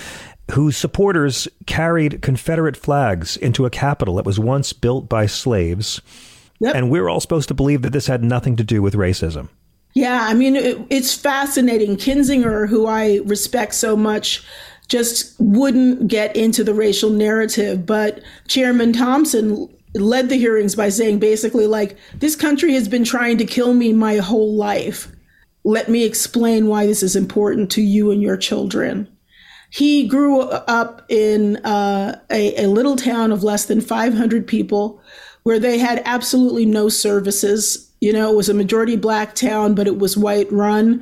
[0.50, 6.02] whose supporters carried Confederate flags into a capital that was once built by slaves.
[6.60, 6.76] Yep.
[6.76, 9.50] And we're all supposed to believe that this had nothing to do with racism.
[9.94, 11.98] Yeah, I mean, it, it's fascinating.
[11.98, 14.44] Kinzinger, who I respect so much,
[14.88, 17.86] just wouldn't get into the racial narrative.
[17.86, 23.38] But Chairman Thompson led the hearings by saying basically, like, this country has been trying
[23.38, 25.10] to kill me my whole life.
[25.64, 29.08] Let me explain why this is important to you and your children.
[29.72, 35.02] He grew up in uh, a, a little town of less than 500 people
[35.44, 37.90] where they had absolutely no services.
[38.02, 41.02] You know, it was a majority black town, but it was white run.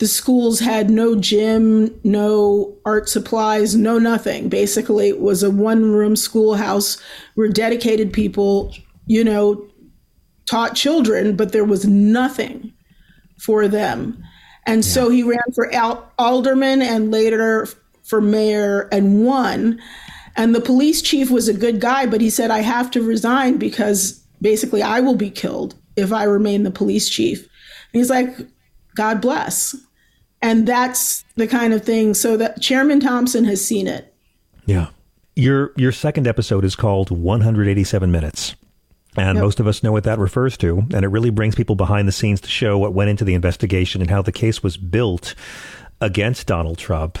[0.00, 4.50] The schools had no gym, no art supplies, no nothing.
[4.50, 6.98] Basically, it was a one room schoolhouse
[7.36, 8.74] where dedicated people,
[9.06, 9.66] you know,
[10.44, 12.72] taught children, but there was nothing
[13.38, 14.22] for them.
[14.66, 14.90] And yeah.
[14.90, 15.70] so he ran for
[16.18, 17.66] alderman and later
[18.10, 19.80] for mayor and won.
[20.36, 23.56] And the police chief was a good guy, but he said, I have to resign
[23.56, 27.38] because basically I will be killed if I remain the police chief.
[27.38, 28.36] And he's like,
[28.96, 29.76] God bless.
[30.42, 32.14] And that's the kind of thing.
[32.14, 34.12] So that Chairman Thompson has seen it.
[34.66, 34.88] Yeah.
[35.36, 38.56] Your your second episode is called 187 minutes.
[39.16, 39.42] And yep.
[39.42, 40.82] most of us know what that refers to.
[40.94, 44.00] And it really brings people behind the scenes to show what went into the investigation
[44.00, 45.34] and how the case was built
[46.00, 47.18] against Donald Trump.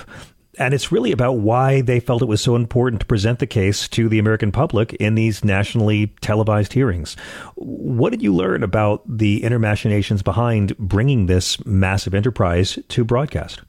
[0.60, 3.88] And it's really about why they felt it was so important to present the case
[3.88, 7.16] to the American public in these nationally televised hearings.
[7.54, 13.62] What did you learn about the inner machinations behind bringing this massive enterprise to broadcast?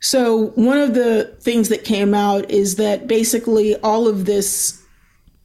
[0.00, 4.80] So, one of the things that came out is that basically all of this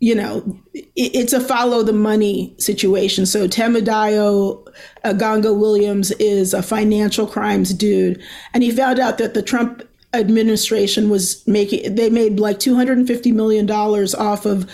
[0.01, 0.57] you know,
[0.95, 3.25] it's a follow the money situation.
[3.25, 4.65] So Temidayo
[5.03, 8.21] Aganga Williams is a financial crimes dude,
[8.53, 13.65] and he found out that the Trump administration was making they made like 250 million
[13.65, 14.69] dollars off of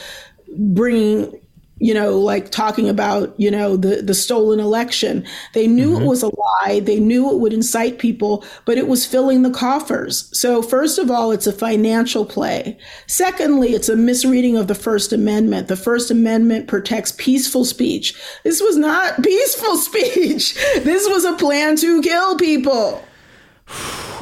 [0.57, 1.41] bringing
[1.77, 5.25] you know like talking about you know the the stolen election.
[5.53, 6.03] They knew mm-hmm.
[6.03, 6.79] it was a lie.
[6.79, 10.29] They knew it would incite people but it was filling the coffers.
[10.37, 12.77] So first of all it's a financial play.
[13.07, 15.67] Secondly it's a misreading of the first amendment.
[15.67, 18.15] The first amendment protects peaceful speech.
[18.45, 20.55] This was not peaceful speech.
[20.83, 23.03] This was a plan to kill people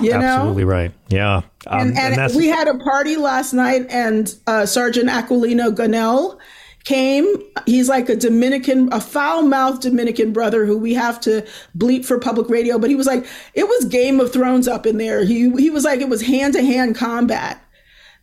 [0.02, 0.70] you Absolutely know?
[0.70, 0.92] right.
[1.10, 1.42] Yeah.
[1.68, 6.40] Um, and, and, and we had a party last night, and uh, Sergeant Aquilino Gonell
[6.84, 7.26] came.
[7.66, 11.46] He's like a Dominican, a foul mouthed Dominican brother who we have to
[11.78, 12.78] bleep for public radio.
[12.78, 15.24] But he was like, it was Game of Thrones up in there.
[15.24, 17.60] He he was like, it was hand to hand combat.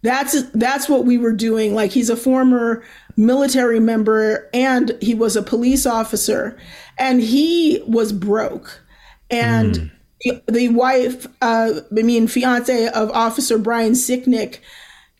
[0.02, 1.74] That's that's what we were doing.
[1.74, 2.82] Like he's a former
[3.16, 6.58] military member and he was a police officer,
[6.98, 8.82] and he was broke,
[9.30, 9.74] and.
[9.74, 9.90] Mm.
[10.22, 14.58] The, the wife, uh, I mean, fiance of Officer Brian Sicknick,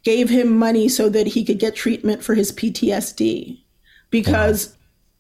[0.03, 3.61] gave him money so that he could get treatment for his PTSD
[4.11, 4.69] because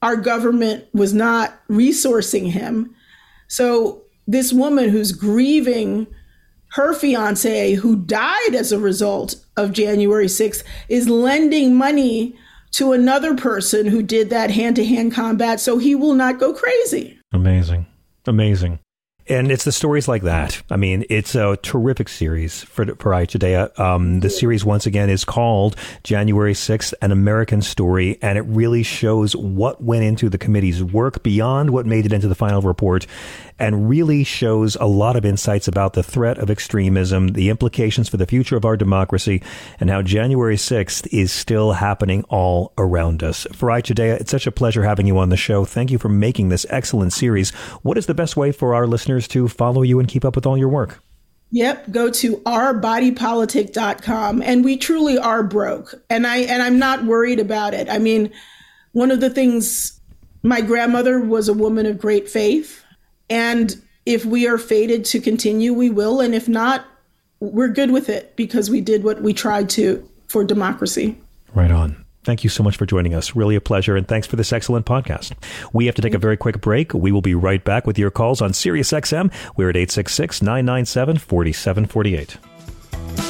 [0.02, 0.08] wow.
[0.08, 2.94] our government was not resourcing him.
[3.48, 6.06] So this woman who's grieving
[6.72, 12.36] her fiance who died as a result of January 6th is lending money
[12.72, 16.54] to another person who did that hand to hand combat so he will not go
[16.54, 17.18] crazy.
[17.32, 17.86] Amazing.
[18.26, 18.78] Amazing.
[19.30, 20.60] And it's the stories like that.
[20.70, 23.78] I mean, it's a terrific series for for Ayatollah.
[23.78, 28.82] Um, the series once again is called January sixth: An American Story, and it really
[28.82, 33.06] shows what went into the committee's work beyond what made it into the final report,
[33.60, 38.16] and really shows a lot of insights about the threat of extremism, the implications for
[38.16, 39.42] the future of our democracy,
[39.78, 43.46] and how January 6th is still happening all around us.
[43.52, 45.64] Farai Chideya, it's such a pleasure having you on the show.
[45.64, 47.50] Thank you for making this excellent series.
[47.82, 50.46] What is the best way for our listeners to follow you and keep up with
[50.46, 51.02] all your work?
[51.52, 55.94] Yep, go to ourbodypolitic.com and we truly are broke.
[56.08, 57.90] And I and I'm not worried about it.
[57.90, 58.32] I mean,
[58.92, 60.00] one of the things
[60.42, 62.79] my grandmother was a woman of great faith
[63.30, 66.20] and if we are fated to continue, we will.
[66.20, 66.84] And if not,
[67.38, 71.16] we're good with it because we did what we tried to for democracy.
[71.54, 72.04] Right on.
[72.22, 73.34] Thank you so much for joining us.
[73.34, 73.96] Really a pleasure.
[73.96, 75.32] And thanks for this excellent podcast.
[75.72, 76.92] We have to take a very quick break.
[76.92, 79.32] We will be right back with your calls on SiriusXM.
[79.56, 83.29] We're at 866 997 4748.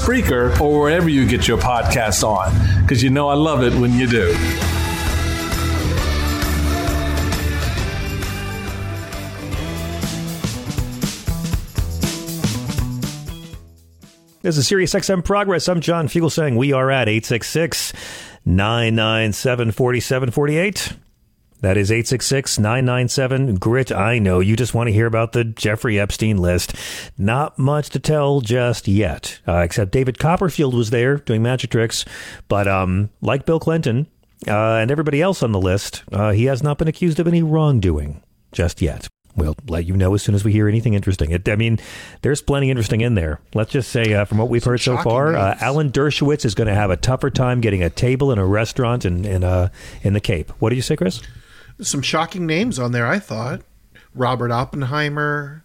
[0.01, 3.93] Spreaker, or wherever you get your podcast on, because you know I love it when
[3.93, 4.35] you do.
[14.41, 15.69] This is Sirius XM Progress.
[15.69, 17.93] I'm John Fugelsang we are at 866
[18.43, 20.93] 997 4748.
[21.61, 23.91] That is 866 997 GRIT.
[23.91, 26.75] I know you just want to hear about the Jeffrey Epstein list.
[27.19, 32.03] Not much to tell just yet, uh, except David Copperfield was there doing magic tricks.
[32.47, 34.07] But um, like Bill Clinton
[34.47, 37.43] uh, and everybody else on the list, uh, he has not been accused of any
[37.43, 39.07] wrongdoing just yet.
[39.35, 41.31] We'll let you know as soon as we hear anything interesting.
[41.31, 41.79] It, I mean,
[42.21, 43.39] there's plenty interesting in there.
[43.53, 46.67] Let's just say, uh, from what we've heard so far, uh, Alan Dershowitz is going
[46.67, 49.69] to have a tougher time getting a table in a restaurant in in, uh,
[50.01, 50.51] in the Cape.
[50.59, 51.21] What do you say, Chris?
[51.81, 53.07] Some shocking names on there.
[53.07, 53.61] I thought
[54.13, 55.63] Robert Oppenheimer,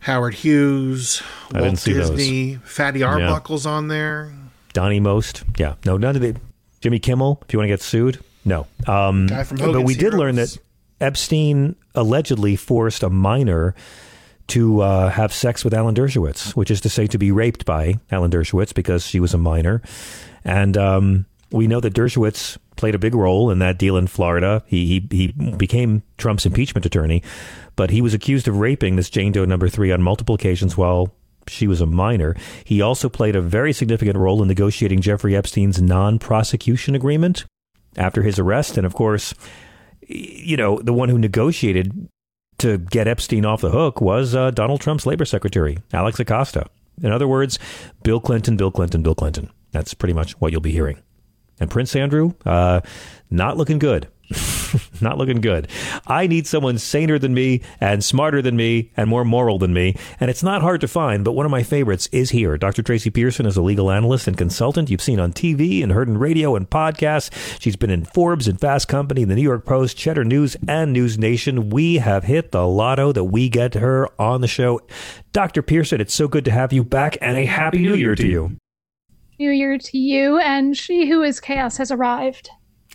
[0.00, 1.22] Howard Hughes,
[1.52, 2.68] Walt Disney, those.
[2.68, 3.72] Fatty Arbuckle's yeah.
[3.72, 4.32] on there.
[4.72, 6.36] Donnie Most, yeah, no, none of the
[6.80, 7.40] Jimmy Kimmel.
[7.46, 8.66] If you want to get sued, no.
[8.86, 10.56] Um, Guy from but we did learn that
[11.00, 13.74] Epstein allegedly forced a minor
[14.48, 17.94] to uh, have sex with Alan Dershowitz, which is to say, to be raped by
[18.10, 19.82] Alan Dershowitz because she was a minor,
[20.44, 24.62] and um, we know that Dershowitz played a big role in that deal in Florida.
[24.66, 27.22] He, he, he became Trump's impeachment attorney,
[27.76, 31.14] but he was accused of raping this Jane Doe number three on multiple occasions while
[31.48, 32.36] she was a minor.
[32.64, 37.44] He also played a very significant role in negotiating Jeffrey Epstein's non prosecution agreement
[37.96, 38.76] after his arrest.
[38.76, 39.34] And of course,
[40.06, 42.08] you know, the one who negotiated
[42.58, 46.66] to get Epstein off the hook was uh, Donald Trump's labor secretary, Alex Acosta.
[47.02, 47.58] In other words,
[48.02, 49.50] Bill Clinton, Bill Clinton, Bill Clinton.
[49.72, 50.98] That's pretty much what you'll be hearing.
[51.60, 52.80] And Prince Andrew, uh,
[53.30, 54.08] not looking good.
[55.00, 55.68] not looking good.
[56.06, 59.96] I need someone saner than me and smarter than me and more moral than me.
[60.20, 62.56] And it's not hard to find, but one of my favorites is here.
[62.56, 62.82] Dr.
[62.82, 66.18] Tracy Pearson is a legal analyst and consultant you've seen on TV and heard in
[66.18, 67.30] radio and podcasts.
[67.60, 71.18] She's been in Forbes and Fast Company, the New York Post, Cheddar News, and News
[71.18, 71.70] Nation.
[71.70, 74.80] We have hit the lotto that we get her on the show.
[75.32, 75.62] Dr.
[75.62, 78.56] Pearson, it's so good to have you back and a happy new year to you.
[79.42, 82.48] New Year to you, and she who is chaos has arrived.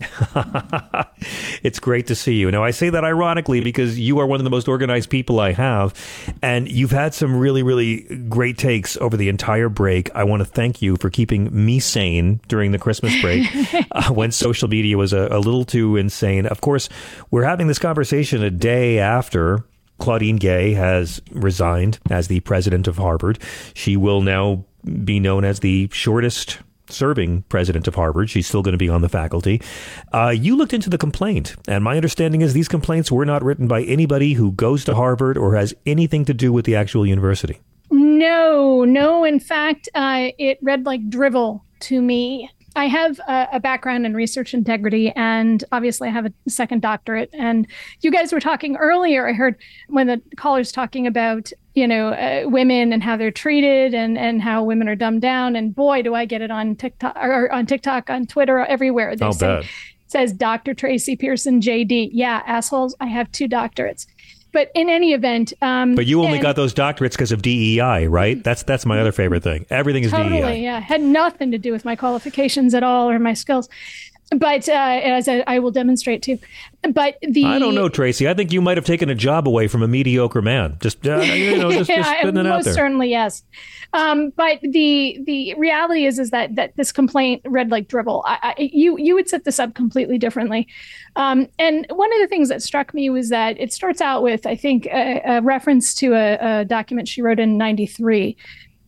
[1.62, 2.50] it's great to see you.
[2.50, 5.52] Now, I say that ironically because you are one of the most organized people I
[5.52, 5.92] have,
[6.40, 10.10] and you've had some really, really great takes over the entire break.
[10.14, 13.46] I want to thank you for keeping me sane during the Christmas break
[13.92, 16.46] uh, when social media was a, a little too insane.
[16.46, 16.88] Of course,
[17.30, 19.64] we're having this conversation a day after
[19.98, 23.38] Claudine Gay has resigned as the president of Harvard.
[23.74, 24.64] She will now
[25.04, 26.58] be known as the shortest
[26.90, 28.30] serving president of Harvard.
[28.30, 29.60] She's still going to be on the faculty.
[30.12, 33.68] Uh, you looked into the complaint, and my understanding is these complaints were not written
[33.68, 37.60] by anybody who goes to Harvard or has anything to do with the actual university.
[37.90, 39.24] No, no.
[39.24, 42.50] In fact, uh, it read like drivel to me.
[42.78, 47.28] I have a, a, background in research integrity, and obviously I have a second doctorate.
[47.32, 47.66] And
[48.02, 49.28] you guys were talking earlier.
[49.28, 49.56] I heard
[49.88, 54.40] when the callers talking about you know uh, women and how they're treated, and and
[54.40, 55.56] how women are dumbed down.
[55.56, 59.16] And boy, do I get it on TikTok or on TikTok, on Twitter, everywhere.
[59.16, 59.68] They say,
[60.06, 60.72] says Dr.
[60.72, 62.10] Tracy Pearson, JD.
[62.12, 62.94] Yeah, assholes.
[63.00, 64.06] I have two doctorates.
[64.52, 68.06] But in any event, um, but you only and, got those doctorates because of DEI,
[68.06, 68.42] right?
[68.42, 69.66] That's that's my other favorite thing.
[69.68, 70.62] Everything is totally, DEI.
[70.62, 73.68] Yeah, had nothing to do with my qualifications at all or my skills
[74.36, 76.38] but uh, as I, I, will demonstrate too.
[76.92, 78.28] But the I don't know, Tracy.
[78.28, 80.76] I think you might have taken a job away from a mediocre man.
[80.80, 82.74] Just uh, you know, just, just putting it out there.
[82.74, 83.42] Certainly, yes.
[83.94, 88.22] Um, but the the reality is is that that this complaint read like dribble.
[88.26, 90.68] I, I, you you would set this up completely differently.
[91.16, 94.46] Um, and one of the things that struck me was that it starts out with
[94.46, 98.36] I think a, a reference to a, a document she wrote in '93.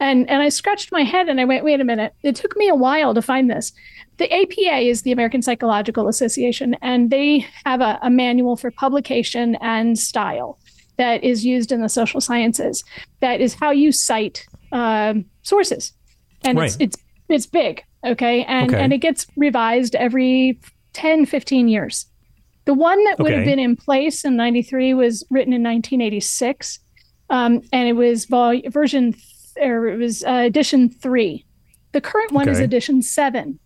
[0.02, 2.14] And, and I scratched my head and I went, wait a minute.
[2.22, 3.74] It took me a while to find this
[4.20, 9.56] the APA is the American Psychological Association, and they have a, a manual for publication
[9.62, 10.58] and style
[10.98, 12.84] that is used in the social sciences.
[13.20, 15.94] That is how you cite um, sources,
[16.44, 16.66] and right.
[16.66, 16.96] it's it's
[17.30, 18.82] it's big, okay, and okay.
[18.82, 20.60] and it gets revised every
[20.92, 22.04] 10, 15 years.
[22.66, 23.36] The one that would okay.
[23.36, 26.78] have been in place in '93 was written in 1986,
[27.30, 29.24] um, and it was vol- version th-
[29.62, 31.46] or it was uh, edition three.
[31.92, 32.52] The current one okay.
[32.52, 33.58] is edition seven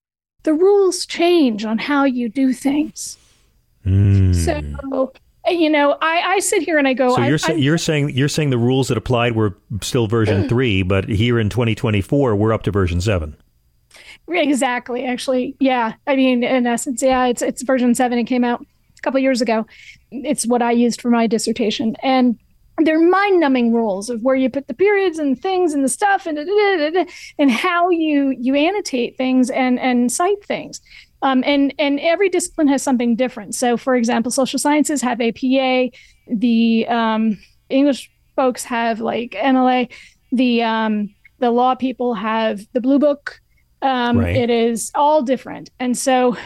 [0.45, 3.18] the rules change on how you do things.
[3.84, 4.34] Mm.
[4.34, 5.12] So
[5.47, 7.14] you know, I, I sit here and I go.
[7.16, 10.82] So you're I, you're saying you're saying the rules that applied were still version three,
[10.82, 13.36] but here in 2024 we're up to version seven.
[14.28, 15.05] Exactly.
[15.05, 15.95] Actually, yeah.
[16.07, 18.18] I mean, in essence, yeah, it's it's version seven.
[18.18, 19.66] It came out a couple years ago.
[20.11, 22.38] It's what I used for my dissertation, and
[22.79, 26.39] they're mind-numbing rules of where you put the periods and things and the stuff and
[27.39, 30.81] and how you you annotate things and and cite things.
[31.22, 33.55] Um, and and every discipline has something different.
[33.55, 35.91] So, for example, social sciences have APA.
[36.27, 37.39] The um,
[37.70, 39.91] English folks have like MLA.
[40.33, 43.41] The um, the law people have the Blue Book.
[43.83, 44.37] Um, right.
[44.37, 46.37] It is all different, and so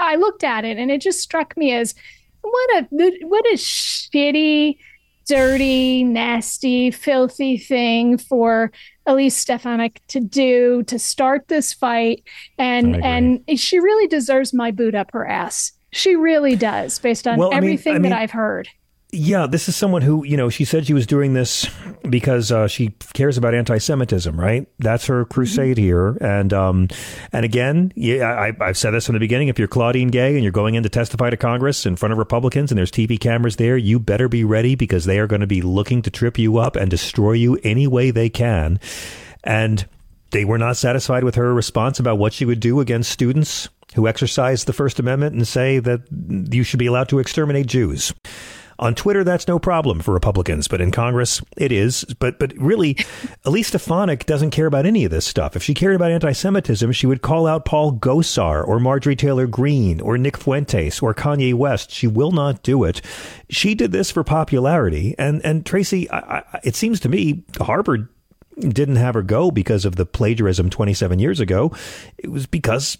[0.00, 1.94] I looked at it, and it just struck me as
[2.42, 2.86] what a
[3.26, 4.78] what a shitty
[5.26, 8.72] dirty, nasty, filthy thing for
[9.06, 12.24] Elise Stefanik to do to start this fight.
[12.58, 15.72] And and she really deserves my boot up her ass.
[15.92, 18.68] She really does, based on well, everything I mean, I mean, that I've heard.
[19.18, 21.70] Yeah, this is someone who, you know, she said she was doing this
[22.02, 24.68] because uh, she cares about anti-Semitism, right?
[24.78, 25.84] That's her crusade mm-hmm.
[25.84, 26.18] here.
[26.20, 26.88] And um,
[27.32, 29.48] and again, yeah, I, I've said this from the beginning.
[29.48, 32.18] If you're Claudine Gay and you're going in to testify to Congress in front of
[32.18, 35.46] Republicans and there's TV cameras there, you better be ready because they are going to
[35.46, 38.78] be looking to trip you up and destroy you any way they can.
[39.42, 39.86] And
[40.30, 44.06] they were not satisfied with her response about what she would do against students who
[44.06, 46.02] exercise the First Amendment and say that
[46.52, 48.12] you should be allowed to exterminate Jews.
[48.78, 52.04] On Twitter, that's no problem for Republicans, but in Congress, it is.
[52.18, 52.96] But but really,
[53.44, 55.56] Elise Stefanik doesn't care about any of this stuff.
[55.56, 60.00] If she cared about anti-Semitism, she would call out Paul Gosar or Marjorie Taylor Greene
[60.00, 61.90] or Nick Fuentes or Kanye West.
[61.90, 63.00] She will not do it.
[63.48, 65.14] She did this for popularity.
[65.18, 68.08] And and Tracy, I, I, it seems to me Harvard
[68.58, 71.72] didn't have her go because of the plagiarism 27 years ago.
[72.18, 72.96] It was because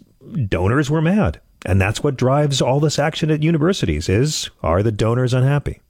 [0.49, 1.41] donors were mad.
[1.67, 5.81] And that's what drives all this action at universities is are the donors unhappy?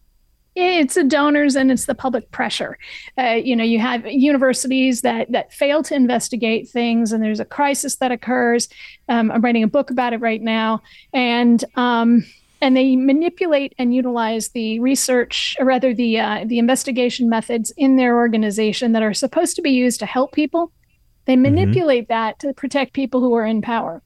[0.59, 2.79] It's the donors and it's the public pressure.
[3.18, 7.45] Uh, you know, you have universities that that fail to investigate things, and there's a
[7.45, 8.70] crisis that occurs.
[9.11, 12.24] Um, I'm writing a book about it right now, and um,
[12.62, 17.97] and they manipulate and utilize the research, or rather the uh, the investigation methods in
[17.97, 20.72] their organization that are supposed to be used to help people.
[21.27, 21.43] They mm-hmm.
[21.43, 22.14] manipulate mm-hmm.
[22.14, 24.03] that to protect people who are in power.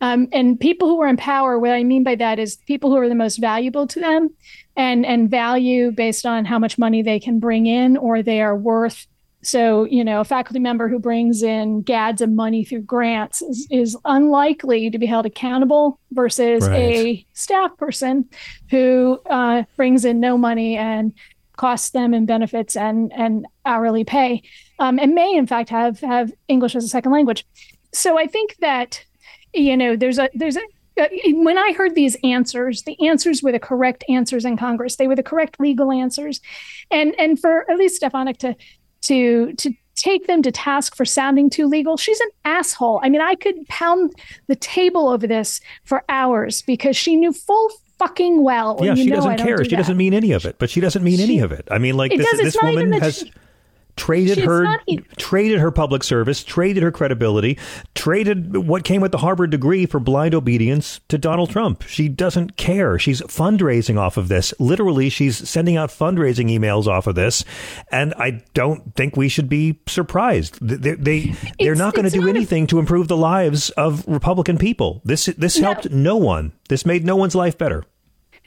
[0.00, 2.96] Um, and people who are in power, what I mean by that is people who
[2.96, 4.30] are the most valuable to them
[4.76, 8.56] and, and value based on how much money they can bring in or they are
[8.56, 9.06] worth.
[9.42, 13.66] So, you know, a faculty member who brings in gads of money through grants is,
[13.70, 16.76] is unlikely to be held accountable versus right.
[16.76, 18.28] a staff person
[18.70, 21.12] who uh, brings in no money and
[21.56, 24.42] costs them in benefits and, and hourly pay,
[24.78, 27.44] um, and may in fact have have English as a second language.
[27.92, 29.04] So I think that
[29.58, 30.62] you know, there's a there's a
[31.00, 34.96] uh, when I heard these answers, the answers were the correct answers in Congress.
[34.96, 36.40] They were the correct legal answers,
[36.90, 38.54] and and for Elise Stefanik to
[39.02, 43.00] to to take them to task for sounding too legal, she's an asshole.
[43.02, 44.14] I mean, I could pound
[44.46, 48.78] the table over this for hours because she knew full fucking well.
[48.80, 49.58] Yeah, she doesn't care.
[49.58, 49.76] Do she that.
[49.76, 51.68] doesn't mean any of it, but she doesn't mean she, any of it.
[51.70, 53.18] I mean, like this, this woman has.
[53.18, 53.32] She,
[53.98, 54.78] traded her
[55.16, 57.58] traded her public service, traded her credibility,
[57.94, 61.82] traded what came with the Harvard degree for blind obedience to Donald Trump.
[61.82, 62.98] She doesn't care.
[62.98, 64.54] She's fundraising off of this.
[64.58, 67.44] Literally, she's sending out fundraising emails off of this,
[67.90, 70.58] and I don't think we should be surprised.
[70.60, 75.02] They, they they're not going to do anything to improve the lives of Republican people.
[75.04, 75.72] This this no.
[75.72, 76.52] helped no one.
[76.68, 77.84] This made no one's life better.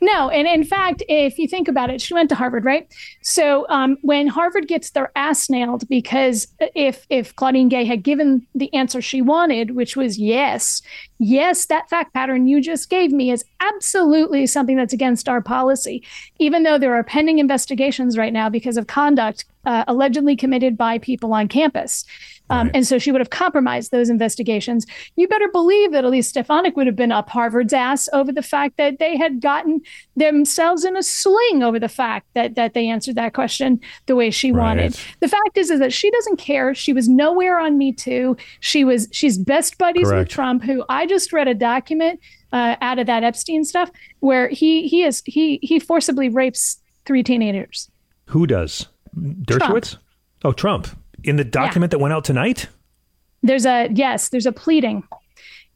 [0.03, 2.91] No, and in fact, if you think about it, she went to Harvard, right?
[3.21, 8.45] So um, when Harvard gets their ass nailed, because if if Claudine Gay had given
[8.55, 10.81] the answer she wanted, which was yes,
[11.19, 16.03] yes, that fact pattern you just gave me is absolutely something that's against our policy,
[16.39, 20.97] even though there are pending investigations right now because of conduct uh, allegedly committed by
[20.97, 22.05] people on campus.
[22.51, 22.75] Um, right.
[22.75, 24.85] And so she would have compromised those investigations.
[25.15, 28.75] You better believe that Elise Stefanik would have been up Harvard's ass over the fact
[28.77, 29.79] that they had gotten
[30.17, 34.29] themselves in a sling over the fact that that they answered that question the way
[34.29, 34.63] she right.
[34.63, 34.99] wanted.
[35.21, 36.75] The fact is, is that she doesn't care.
[36.75, 38.35] She was nowhere on Me Too.
[38.59, 40.27] She was she's best buddies Correct.
[40.27, 42.19] with Trump, who I just read a document
[42.51, 43.89] uh, out of that Epstein stuff
[44.19, 47.89] where he he is he he forcibly rapes three teenagers.
[48.25, 48.87] Who does?
[49.15, 49.91] Dershowitz?
[49.91, 50.03] Trump.
[50.43, 50.87] Oh, Trump
[51.23, 51.97] in the document yeah.
[51.97, 52.67] that went out tonight?
[53.43, 55.03] There's a yes, there's a pleading.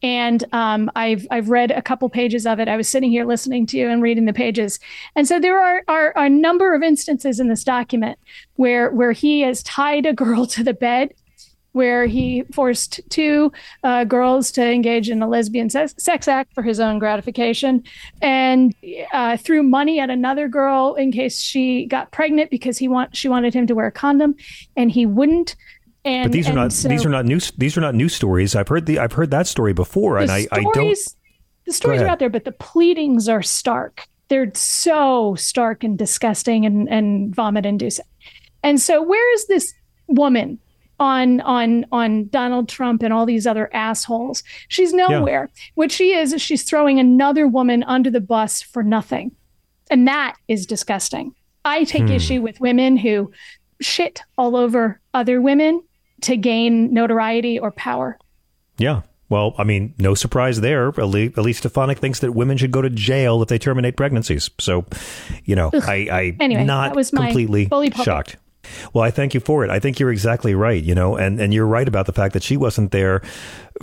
[0.03, 2.67] And um, I've I've read a couple pages of it.
[2.67, 4.79] I was sitting here listening to you and reading the pages,
[5.15, 8.19] and so there are, are, are a number of instances in this document
[8.55, 11.13] where where he has tied a girl to the bed
[11.76, 13.51] where he forced two
[13.84, 17.84] uh, girls to engage in a lesbian sex, sex, act for his own gratification
[18.21, 18.73] and
[19.11, 23.28] uh, threw money at another girl in case she got pregnant because he want she
[23.28, 24.36] wanted him to wear a condom
[24.78, 25.57] and he wouldn't
[26.05, 28.55] and, but these are not so, these are not new these are not new stories.
[28.55, 30.97] I've heard the I've heard that story before, and I, I don't.
[31.65, 34.07] The stories are out there, but the pleadings are stark.
[34.30, 38.05] They're so stark and disgusting and and vomit inducing.
[38.61, 39.73] And so, where is this
[40.07, 40.59] woman
[41.00, 44.43] on on on Donald Trump and all these other assholes.
[44.68, 45.50] She's nowhere.
[45.54, 45.62] Yeah.
[45.76, 49.32] What she is is she's throwing another woman under the bus for nothing.
[49.91, 51.36] And that is disgusting.
[51.64, 52.12] I take hmm.
[52.12, 53.32] issue with women who
[53.82, 55.84] shit all over other women
[56.22, 58.18] to gain notoriety or power.
[58.78, 59.02] Yeah.
[59.28, 60.89] Well, I mean, no surprise there.
[60.89, 64.52] Elise Stefanik thinks that women should go to jail if they terminate pregnancies.
[64.60, 64.86] So,
[65.43, 65.84] you know, Ugh.
[65.84, 67.68] I, I anyway, not that was completely
[68.04, 68.38] shocked.
[68.93, 69.70] Well, I thank you for it.
[69.70, 72.43] I think you're exactly right, you know, and, and you're right about the fact that
[72.43, 73.22] she wasn't there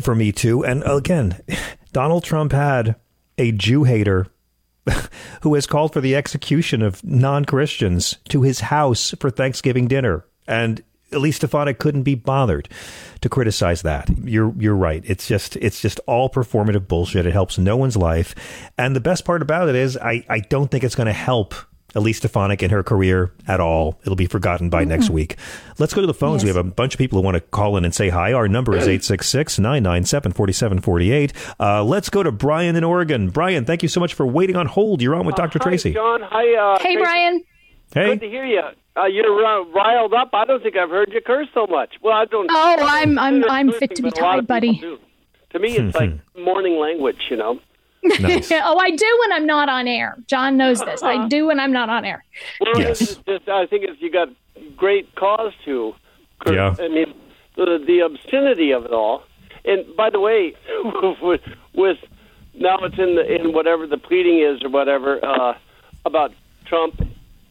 [0.00, 0.64] for me too.
[0.64, 1.40] And again,
[1.92, 2.96] Donald Trump had
[3.38, 4.26] a Jew hater
[5.42, 10.24] who has called for the execution of non Christians to his house for Thanksgiving dinner.
[10.46, 12.68] And Elise Stefanik couldn't be bothered
[13.20, 14.08] to criticize that.
[14.24, 15.02] You're you're right.
[15.06, 17.26] It's just it's just all performative bullshit.
[17.26, 18.34] It helps no one's life.
[18.78, 21.54] And the best part about it is I, I don't think it's going to help
[21.94, 23.98] Elise Stefanik and her career at all.
[24.02, 24.90] It'll be forgotten by mm-hmm.
[24.90, 25.36] next week.
[25.78, 26.42] Let's go to the phones.
[26.42, 26.44] Yes.
[26.44, 28.32] We have a bunch of people who want to call in and say hi.
[28.32, 31.32] Our number is 866 997 4748.
[31.58, 33.30] Uh, let's go to Brian in Oregon.
[33.30, 35.02] Brian, thank you so much for waiting on hold.
[35.02, 35.58] You're on with Dr.
[35.58, 35.92] Uh, hi, Tracy.
[35.92, 36.22] John.
[36.22, 36.98] Hi, uh, Hey, Tracy.
[36.98, 37.44] Brian.
[37.94, 38.06] Hey.
[38.06, 38.62] Good to hear you.
[38.96, 40.30] Uh, you're uh, riled up.
[40.32, 41.94] I don't think I've heard you curse so much.
[42.02, 42.48] Well, I don't.
[42.50, 44.78] Oh, I'm I'm I'm fit to be tied, buddy.
[45.50, 47.58] To me, it's like morning language, you know.
[48.02, 48.50] Nice.
[48.52, 50.16] oh, I do when I'm not on air.
[50.26, 51.02] John knows this.
[51.02, 52.24] I do when I'm not on air.
[52.60, 53.16] Well, Yes.
[53.26, 54.28] just, I think it's, you got
[54.76, 55.94] great cause to.
[56.40, 56.54] curse.
[56.54, 56.74] Yeah.
[56.84, 57.14] I mean,
[57.56, 59.22] the, the obscenity of it all.
[59.64, 60.54] And by the way,
[61.22, 61.40] with,
[61.74, 61.98] with
[62.54, 65.56] now it's in the in whatever the pleading is or whatever uh,
[66.04, 66.32] about
[66.66, 67.00] Trump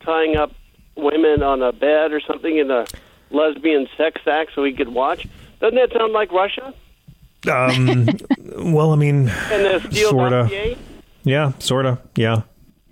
[0.01, 0.51] tying up
[0.95, 2.85] women on a bed or something in a
[3.31, 5.25] lesbian sex act so he could watch.
[5.59, 6.73] Doesn't that sound like Russia?
[7.49, 8.07] Um,
[8.73, 10.77] well, I mean, And the Steele Sorta.
[11.23, 11.99] Yeah, sort of.
[12.15, 12.41] Yeah.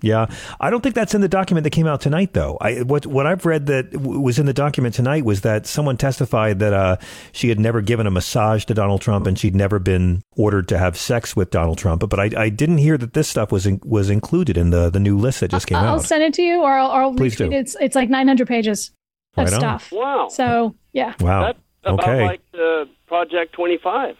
[0.02, 0.28] Yeah,
[0.62, 2.58] I don't think that's in the document that came out tonight, though.
[2.62, 5.98] I what what I've read that w- was in the document tonight was that someone
[5.98, 6.96] testified that uh,
[7.34, 10.78] she had never given a massage to Donald Trump and she'd never been ordered to
[10.78, 12.02] have sex with Donald Trump.
[12.10, 15.02] But I, I didn't hear that this stuff was in, was included in the the
[15.02, 15.84] new list that just came out.
[15.88, 17.48] I'll send it to you, or I'll, or I'll Please do.
[17.48, 17.52] it.
[17.54, 18.92] It's it's like 900 pages
[19.36, 19.92] of Right stuff.
[19.92, 20.30] Wow.
[20.30, 21.14] So yeah.
[21.20, 21.42] Wow.
[21.42, 22.24] That's about Okay.
[22.26, 24.16] like uh, Project 25,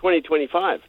[0.00, 0.80] 2025.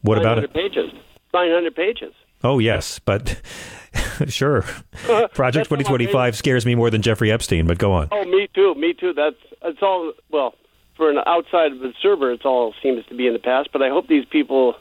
[0.00, 0.54] What about 900 it?
[0.54, 0.92] pages.
[1.34, 2.14] 900 pages.
[2.42, 3.40] Oh yes, but
[4.28, 4.64] sure.
[5.34, 7.66] Project Twenty Twenty Five scares me more than Jeffrey Epstein.
[7.66, 8.08] But go on.
[8.12, 8.74] Oh, me too.
[8.76, 9.12] Me too.
[9.12, 10.54] That's it's all well
[10.96, 12.32] for an outside observer.
[12.32, 13.70] It's all seems to be in the past.
[13.72, 14.74] But I hope these people.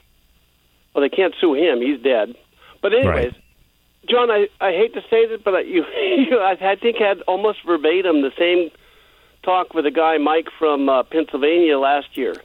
[0.94, 1.82] Well, they can't sue him.
[1.82, 2.36] He's dead.
[2.82, 3.34] But anyways,
[4.08, 7.22] John, I I hate to say this, but I, you, you I, I think had
[7.22, 8.70] almost verbatim the same
[9.44, 12.36] talk with a guy Mike from uh, Pennsylvania last year.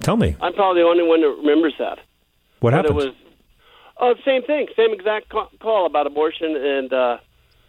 [0.00, 1.98] Tell me I'm probably the only one that remembers that.
[2.60, 2.98] what happened.
[3.00, 3.14] It was
[3.98, 7.18] oh, same thing, same exact call about abortion, and uh,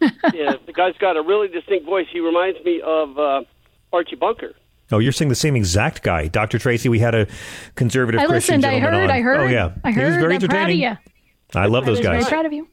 [0.34, 2.06] yeah, the guy's got a really distinct voice.
[2.12, 3.42] He reminds me of uh,
[3.92, 4.54] Archie Bunker.
[4.90, 6.58] Oh, you're saying the same exact guy, Dr.
[6.58, 6.88] Tracy.
[6.88, 7.26] We had a
[7.74, 8.74] conservative I Christian listened.
[8.74, 8.94] I heard.
[9.04, 9.10] on.
[9.10, 9.40] I heard.
[9.40, 10.00] Oh yeah, I heard.
[10.00, 10.80] He was very I'm proud of entertaining.
[10.80, 10.96] you.
[11.54, 12.28] I love those was very guys.
[12.28, 12.68] proud of you.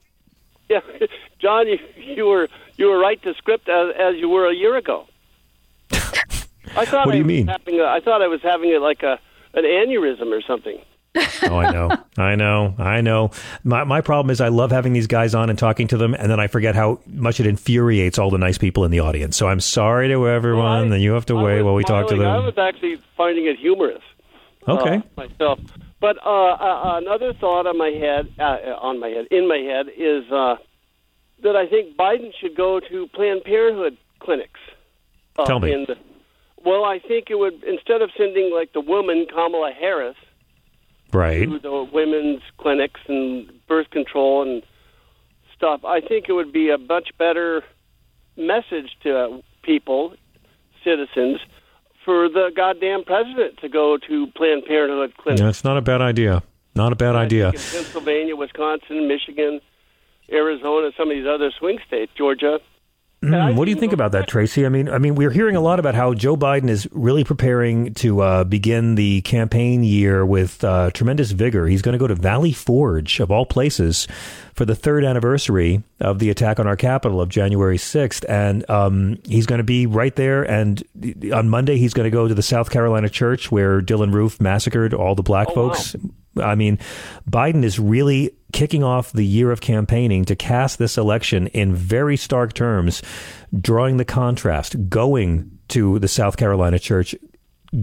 [0.69, 0.79] Yeah,
[1.39, 2.47] John, you, you were
[2.77, 5.07] you were right to script as, as you were a year ago.
[5.91, 7.47] I thought What do you was mean?
[7.47, 9.19] Having a, I thought I was having a, like a
[9.55, 10.79] an aneurysm or something.
[11.43, 13.31] Oh, I know, I know, I know.
[13.63, 16.29] My my problem is I love having these guys on and talking to them, and
[16.29, 19.37] then I forget how much it infuriates all the nice people in the audience.
[19.37, 22.07] So I'm sorry to everyone, and you have to wait I was while we talk
[22.09, 22.27] to them.
[22.27, 24.01] I was actually finding it humorous.
[24.67, 24.97] Okay.
[24.97, 25.59] uh, myself.
[26.01, 29.87] But uh, uh, another thought on my head, uh, on my head, in my head,
[29.95, 30.55] is uh,
[31.43, 34.59] that I think Biden should go to Planned Parenthood clinics.
[35.37, 35.71] Uh, Tell me.
[35.71, 35.95] In the,
[36.65, 40.15] well, I think it would instead of sending like the woman Kamala Harris
[41.13, 41.47] Right.
[41.47, 44.63] to the women's clinics and birth control and
[45.55, 45.85] stuff.
[45.85, 47.63] I think it would be a much better
[48.35, 50.13] message to people,
[50.83, 51.39] citizens,
[52.03, 55.39] for the goddamn president to go to Planned Parenthood clinics.
[55.41, 56.43] Yeah, that's not a bad idea.
[56.75, 57.47] Not a bad idea.
[57.47, 59.61] In Pennsylvania, Wisconsin, Michigan,
[60.29, 62.59] Arizona, some of these other swing states, Georgia.
[63.25, 64.65] Mm, what do you think about that, Tracy?
[64.65, 67.93] I mean, I mean, we're hearing a lot about how Joe Biden is really preparing
[67.95, 71.67] to uh, begin the campaign year with uh, tremendous vigor.
[71.67, 74.07] He's going to go to Valley Forge, of all places,
[74.53, 79.17] for the third anniversary of the attack on our capital of January sixth, and um,
[79.27, 80.43] he's going to be right there.
[80.43, 80.83] And
[81.33, 84.93] on Monday, he's going to go to the South Carolina church where Dylann Roof massacred
[84.93, 85.95] all the black folks.
[86.41, 86.79] I mean,
[87.29, 92.17] Biden is really kicking off the year of campaigning to cast this election in very
[92.17, 93.01] stark terms,
[93.59, 97.15] drawing the contrast, going to the South Carolina church,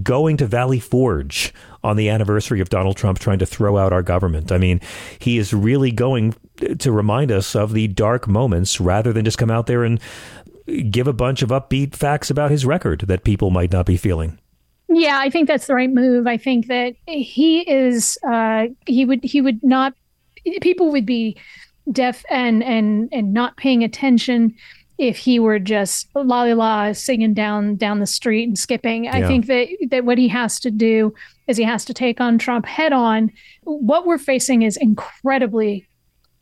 [0.02, 1.52] going to Valley Forge
[1.84, 4.52] on the anniversary of Donald Trump trying to throw out our government.
[4.52, 4.80] I mean,
[5.18, 6.34] he is really going
[6.78, 10.00] to remind us of the dark moments rather than just come out there and
[10.90, 14.38] give a bunch of upbeat facts about his record that people might not be feeling.
[14.94, 16.26] Yeah, I think that's the right move.
[16.26, 19.94] I think that he is uh he would he would not
[20.60, 21.36] people would be
[21.90, 24.54] deaf and and and not paying attention
[24.98, 29.08] if he were just la la la singing down down the street and skipping.
[29.08, 31.14] I think that that what he has to do
[31.48, 33.30] is he has to take on Trump head on.
[33.64, 35.86] What we're facing is incredibly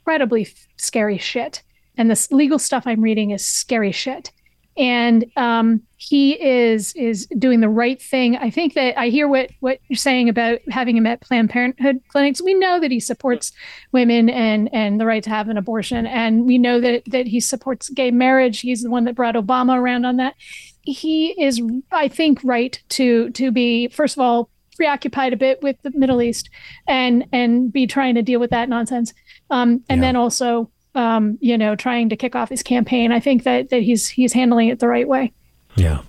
[0.01, 1.63] incredibly scary shit.
[1.97, 4.33] And this legal stuff I'm reading is scary shit.
[4.77, 8.37] And um, he is is doing the right thing.
[8.37, 12.01] I think that I hear what what you're saying about having him at Planned Parenthood
[12.09, 12.41] clinics.
[12.41, 13.53] We know that he supports
[13.93, 17.41] women and and the right to have an abortion, and we know that that he
[17.41, 18.61] supports gay marriage.
[18.61, 20.35] He's the one that brought Obama around on that.
[20.83, 21.61] He is,
[21.93, 26.23] I think, right to to be first of all preoccupied a bit with the Middle
[26.23, 26.49] East
[26.89, 29.13] and and be trying to deal with that nonsense,
[29.51, 33.13] um, and then also um, you know, trying to kick off his campaign.
[33.13, 35.33] I think that that he's he's handling it the right way.
[35.77, 36.03] Yeah.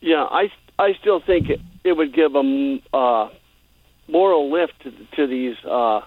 [0.00, 3.28] Yeah, I I still think it, it would give a uh,
[4.08, 6.00] moral lift to, to these uh,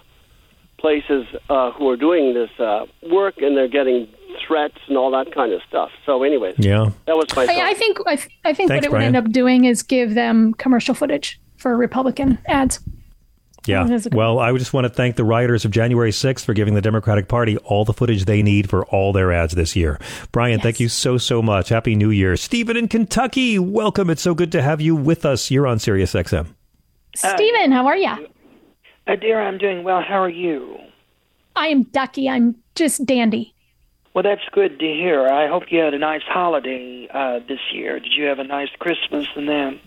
[0.79, 4.07] places uh, who are doing this uh, work, and they're getting
[4.47, 5.89] threats and all that kind of stuff.
[6.05, 7.45] So, anyways, yeah, that was my.
[7.45, 9.13] I, I, think I, th- I think Thanks, what it Brian.
[9.13, 12.79] would end up doing is give them commercial footage for Republican ads.
[13.65, 13.99] Yeah.
[14.11, 17.27] Well, I just want to thank the rioters of January 6th for giving the Democratic
[17.27, 19.99] Party all the footage they need for all their ads this year.
[20.31, 21.69] Brian, thank you so, so much.
[21.69, 22.35] Happy New Year.
[22.35, 24.09] Stephen in Kentucky, welcome.
[24.09, 25.49] It's so good to have you with us.
[25.49, 26.47] You're on Sirius XM.
[27.15, 28.27] Stephen, how are you?
[29.07, 30.01] Uh, dear, I'm doing well.
[30.01, 30.77] How are you?
[31.55, 32.27] I am Ducky.
[32.27, 33.53] I'm just dandy.
[34.13, 35.27] Well, that's good to hear.
[35.27, 37.99] I hope you had a nice holiday uh, this year.
[37.99, 39.79] Did you have a nice Christmas and then?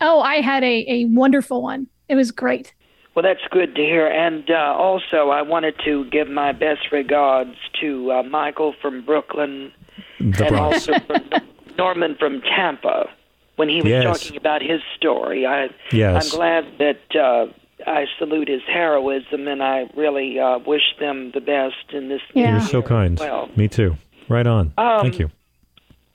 [0.00, 1.86] Oh, I had a, a wonderful one.
[2.08, 2.74] It was great.
[3.14, 4.06] Well, that's good to hear.
[4.06, 9.72] And uh, also, I wanted to give my best regards to uh, Michael from Brooklyn
[10.20, 10.88] The and Bronx.
[10.88, 11.28] also from
[11.76, 13.10] Norman from Tampa
[13.56, 14.04] when he was Yes.
[14.04, 15.44] talking about his story.
[15.46, 16.24] I, Yes.
[16.32, 17.46] I'm glad that uh,
[17.86, 22.20] I salute his heroism and I really uh, wish them the best in this.
[22.34, 23.18] new You're so kind.
[23.18, 23.96] Well, Me too.
[24.28, 24.72] Right on.
[24.78, 25.30] Um, thank you.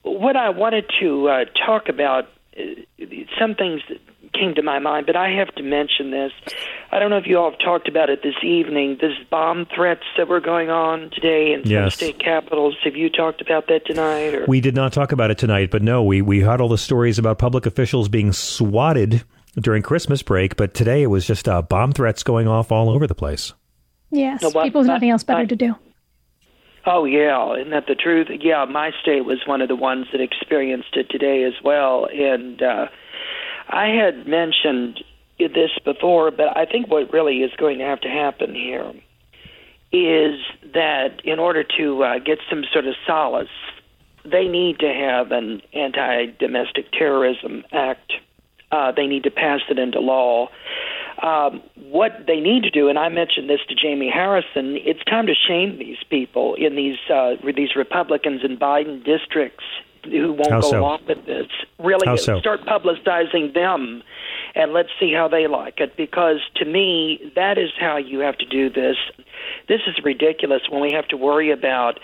[0.03, 2.63] what I wanted to uh, talk about, uh,
[3.37, 3.99] some things that
[4.33, 6.31] came to my mind, but I have to mention this.
[6.95, 8.97] I don't know if you all have talked about it this evening.
[9.01, 11.95] This bomb threats that were going on today in some Yes.
[11.95, 12.77] state capitals.
[12.85, 14.33] Have you talked about that tonight?
[14.33, 14.45] Or?
[14.47, 17.19] We did not talk about it tonight, but no, we, we had all the stories
[17.19, 19.25] about public officials being swatted
[19.59, 23.07] during Christmas break, but today it was just uh, bomb threats going off all over
[23.07, 23.51] the place.
[24.11, 25.75] Yes, No, what- people have nothing else better to do.
[26.85, 28.27] Oh yeah, isn't that the truth?
[28.39, 32.61] Yeah, my state was one of the ones that experienced it today as well, and
[32.61, 32.87] uh,
[33.67, 35.03] I had mentioned
[35.38, 38.93] this before, but I think what really is going to have to happen here
[39.91, 40.39] is
[40.73, 43.47] that in order to uh, get some sort of solace,
[44.23, 48.13] they need to have an anti-domestic terrorism act.
[48.71, 50.49] Uh, they need to pass it into law.
[51.21, 55.27] Um, what they need to do, and I mentioned this to Jamie Harrison, it's time
[55.27, 59.63] to shame these people in these uh, these Republicans in Biden districts
[60.11, 60.79] who won't How go so?
[60.79, 61.47] along with this.
[61.79, 62.39] Really, so?
[62.39, 64.03] start publicizing them,
[64.55, 65.95] and let's see how they like it.
[65.97, 68.97] Because to me, that is how you have to do this.
[69.67, 71.99] This is ridiculous when we have to worry about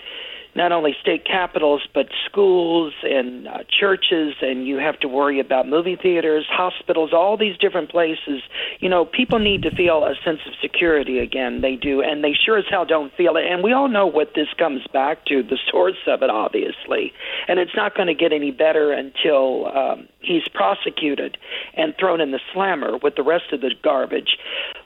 [0.54, 5.68] not only state capitals but schools and uh, churches and you have to worry about
[5.68, 8.42] movie theaters hospitals all these different places.
[8.80, 11.60] You know people need to feel a sense of security again.
[11.60, 13.44] They do and they sure as hell don't feel it.
[13.48, 17.12] And we all know what this comes back to the source of it obviously.
[17.48, 21.36] And it's not going to get any better until um, he's prosecuted
[21.74, 24.38] and thrown in the slammer with the rest of the garbage.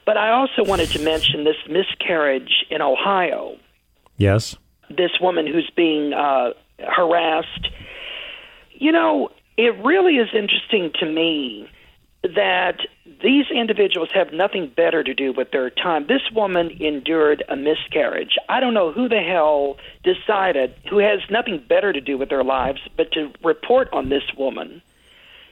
[0.05, 3.57] But i also wanted to mention this miscarriage in ohio.
[4.17, 4.57] Yes.
[4.89, 7.69] This woman who's being uh, harassed.
[8.73, 11.69] You know, it really is interesting to me
[12.23, 12.79] that
[13.23, 16.07] these individuals have nothing better to do with their time.
[16.07, 18.37] This woman endured a miscarriage.
[18.49, 22.43] I don't know who the hell decided, who has nothing better to do with their
[22.43, 24.81] lives, but to report on this woman.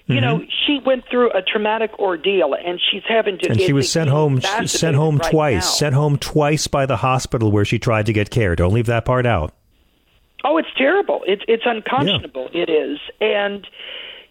[0.08, 3.49] You know, she went through a traumatic ordeal, and she's having to.
[3.49, 5.64] And she was sent home sent home right twice.
[5.64, 5.70] now.
[5.72, 8.56] Sent home twice by the hospital where she tried to get care.
[8.56, 9.53] Don't leave that part out.
[10.43, 11.24] Oh, it's terrible.
[11.26, 12.49] It's it's unconscionable.
[12.53, 13.68] It is, and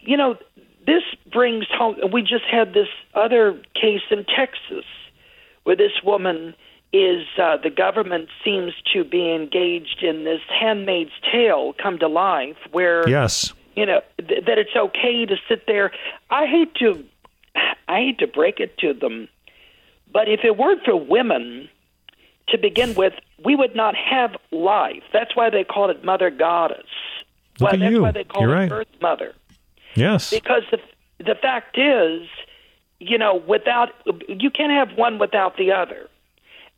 [0.01, 0.37] you know,
[0.87, 1.03] this
[1.33, 1.97] brings home.
[2.12, 4.85] We just had this other case in Texas
[5.64, 6.55] where this woman
[6.93, 12.57] is uh, the government seems to be engaged in this Handmaid's Tale come to life,
[12.70, 13.53] where Yes.
[13.75, 15.93] You know th- that it's okay to sit there.
[16.31, 17.05] I hate to,
[17.89, 19.29] I hate to break it to them,
[20.12, 21.68] but if it weren't for women
[22.49, 23.14] to begin with,
[23.45, 25.03] we would not have life.
[25.12, 26.87] That's why they call it Mother Goddess.
[27.61, 28.03] Look well, at that's you.
[28.03, 28.72] why they call You're it right.
[28.72, 29.35] Earth Mother.
[29.95, 30.31] Yes.
[30.31, 30.79] Because the
[31.18, 32.29] the fact is,
[32.99, 33.91] you know, without
[34.29, 36.09] you can't have one without the other.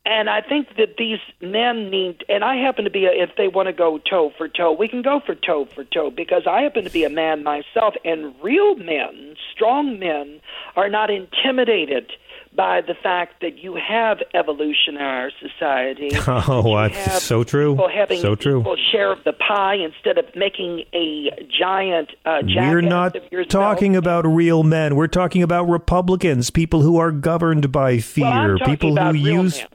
[0.09, 3.49] And I think that these men need, and I happen to be, a, if they
[3.49, 6.61] want to go toe for toe, we can go for toe for toe because I
[6.61, 10.39] happen to be a man myself, and real men, strong men,
[10.77, 12.09] are not intimidated
[12.55, 16.11] by the fact that you have evolution in our society.
[16.27, 17.73] Oh, that's so true.
[17.73, 18.61] People having So true.
[18.61, 21.29] equal share of the pie instead of making a
[21.59, 23.15] giant uh, We're not
[23.49, 24.95] talking about real men.
[24.95, 29.57] We're talking about Republicans, people who are governed by fear, Well, people who use.
[29.59, 29.67] men.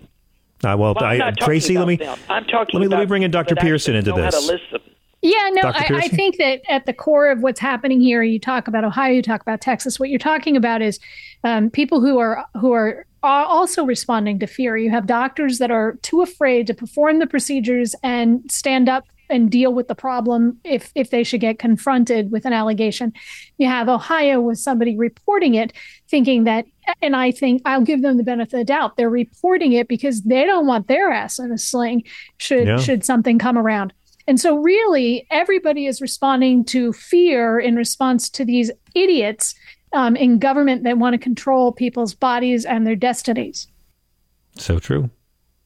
[0.64, 2.18] Ah, well, Well, I'm not talking Tracy, let me them.
[2.28, 3.56] I'm talking let me let me bring in Dr.
[3.56, 4.80] Pearson into know how to this.
[5.22, 8.66] Yeah, no, I, I think that at the core of what's happening here, you talk
[8.66, 10.00] about Ohio, you talk about Texas.
[10.00, 10.98] What you're talking about is
[11.44, 14.76] um, people who are who are are also responding to fear.
[14.76, 19.50] You have doctors that are too afraid to perform the procedures and stand up and
[19.50, 23.12] deal with the problem if if they should get confronted with an allegation.
[23.58, 25.72] You have Ohio with somebody reporting it,
[26.08, 26.66] thinking that,
[27.00, 28.96] and I think I'll give them the benefit of the doubt.
[28.96, 32.04] They're reporting it because they don't want their ass in a sling
[32.36, 32.76] should yeah.
[32.76, 33.92] should something come around.
[34.28, 39.54] And so, really, everybody is responding to fear in response to these idiots
[39.92, 43.66] um, in government that want to control people's bodies and their destinies.
[44.56, 45.10] So true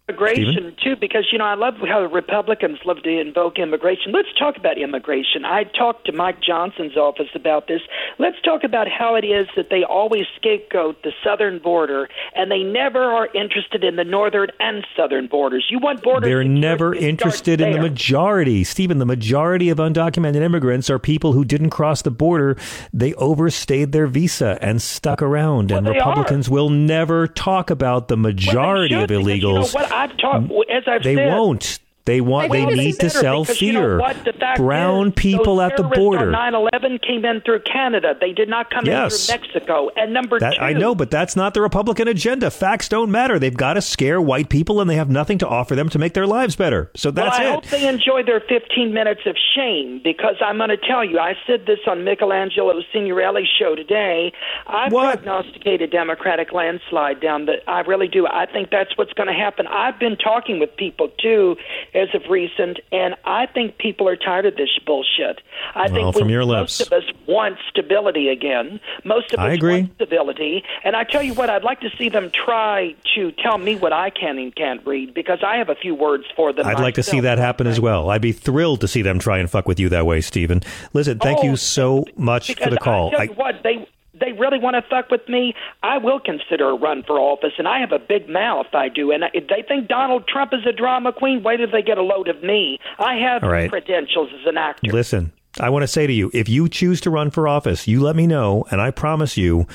[0.09, 0.76] immigration Stephen?
[0.84, 4.12] too because you know I love how the Republicans love to invoke immigration.
[4.12, 5.44] Let's talk about immigration.
[5.44, 7.80] I talked to Mike Johnson's office about this.
[8.20, 12.62] Let's talk about how it is that they always scapegoat the southern border and they
[12.62, 15.66] never are interested in the northern and southern borders.
[15.70, 18.62] You want borders They're never interested in the majority.
[18.62, 22.57] Stephen, the majority of undocumented immigrants are people who didn't cross the border.
[22.92, 26.52] They overstayed their visa and stuck around well, and Republicans are.
[26.52, 29.72] will never talk about the majority well, of illegals.
[29.72, 30.62] Because, you know I've talked mm.
[30.70, 31.32] as I've they said.
[31.32, 31.78] They won't.
[32.07, 32.52] They want.
[32.52, 33.66] They need to sell fear.
[33.66, 34.24] You know what?
[34.24, 36.30] The fact Brown is, people at the border.
[36.30, 38.14] 9/11 came in through Canada.
[38.20, 39.28] They did not come yes.
[39.28, 39.90] in through Mexico.
[39.96, 42.50] And number that, two, I know, but that's not the Republican agenda.
[42.52, 43.40] Facts don't matter.
[43.40, 46.14] They've got to scare white people, and they have nothing to offer them to make
[46.14, 46.90] their lives better.
[46.94, 47.54] So that's well, I it.
[47.54, 51.18] hope they enjoy their 15 minutes of shame because I'm going to tell you.
[51.18, 54.32] I said this on Michelangelo Signorile's show today.
[54.68, 55.22] I what?
[55.24, 57.68] prognosticated Democratic landslide down the.
[57.68, 58.28] I really do.
[58.28, 59.66] I think that's what's going to happen.
[59.66, 61.57] I've been talking with people too,
[61.97, 65.40] as of recent and I think people are tired of this bullshit.
[65.74, 68.80] I well, think we, most of us want stability again.
[69.05, 69.80] Most of I us agree.
[69.80, 73.59] want stability, and I tell you what, I'd like to see them try to tell
[73.59, 76.66] me what I can and can't read because I have a few words for them.
[76.66, 76.82] I'd myself.
[76.82, 78.11] like to see that happen as well.
[78.11, 80.62] I'd be thrilled to see them try and fuck with you that way, Stephen.
[80.92, 83.09] Listen, thank oh, you so much for the call.
[83.09, 83.88] I tell you I, what, they
[84.18, 87.68] they really want to fuck with me, I will consider a run for office, and
[87.68, 88.66] I have a big mouth.
[88.72, 91.82] I do, and if they think Donald Trump is a drama queen, wait till they
[91.82, 92.78] get a load of me.
[92.98, 93.70] I have right.
[93.70, 94.92] credentials as an actor.
[94.92, 98.00] Listen, I want to say to you, if you choose to run for office, you
[98.00, 99.66] let me know, and I promise you.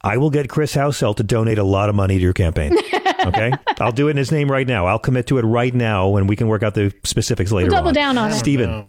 [0.00, 2.72] I will get Chris Housel to donate a lot of money to your campaign.
[3.26, 4.86] Okay, I'll do it in his name right now.
[4.86, 7.66] I'll commit to it right now, and we can work out the specifics later.
[7.66, 7.94] We'll double on.
[7.94, 8.86] down on it, Stephen.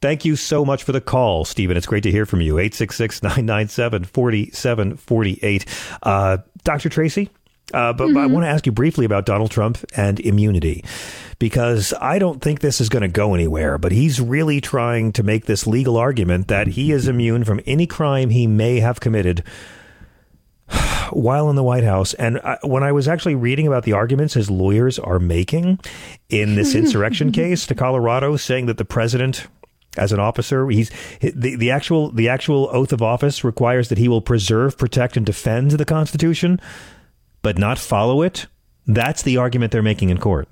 [0.00, 1.76] Thank you so much for the call, Stephen.
[1.76, 2.58] It's great to hear from you.
[2.58, 5.64] 866 997 4748.
[6.02, 6.88] Uh, Dr.
[6.88, 7.30] Tracy,
[7.74, 8.14] uh, but, mm-hmm.
[8.14, 10.84] but I want to ask you briefly about Donald Trump and immunity
[11.38, 13.76] because I don't think this is going to go anywhere.
[13.78, 17.86] But he's really trying to make this legal argument that he is immune from any
[17.86, 19.42] crime he may have committed
[21.10, 22.14] while in the White House.
[22.14, 25.80] And I, when I was actually reading about the arguments his lawyers are making
[26.28, 29.48] in this insurrection case to Colorado, saying that the president
[29.98, 30.68] as an officer.
[30.68, 30.90] He's
[31.20, 35.24] the, the actual the actual oath of office requires that he will preserve, protect, and
[35.26, 36.60] defend the Constitution,
[37.42, 38.46] but not follow it.
[38.86, 40.48] That's the argument they're making in court.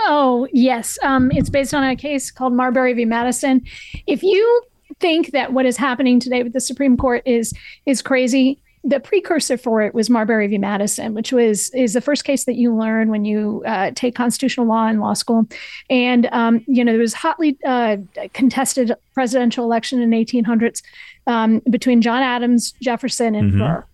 [0.00, 3.04] Oh yes, um, it's based on a case called Marbury v.
[3.04, 3.64] Madison.
[4.06, 4.62] If you
[5.00, 7.52] think that what is happening today with the Supreme Court is
[7.86, 10.58] is crazy, the precursor for it was Marbury v.
[10.58, 14.66] Madison, which was is the first case that you learn when you uh, take constitutional
[14.66, 15.46] law in law school.
[15.90, 17.98] And um, you know there was hotly uh,
[18.32, 20.82] contested presidential election in 1800s
[21.26, 23.60] um, between John Adams, Jefferson, and mm-hmm.
[23.60, 23.84] Burr.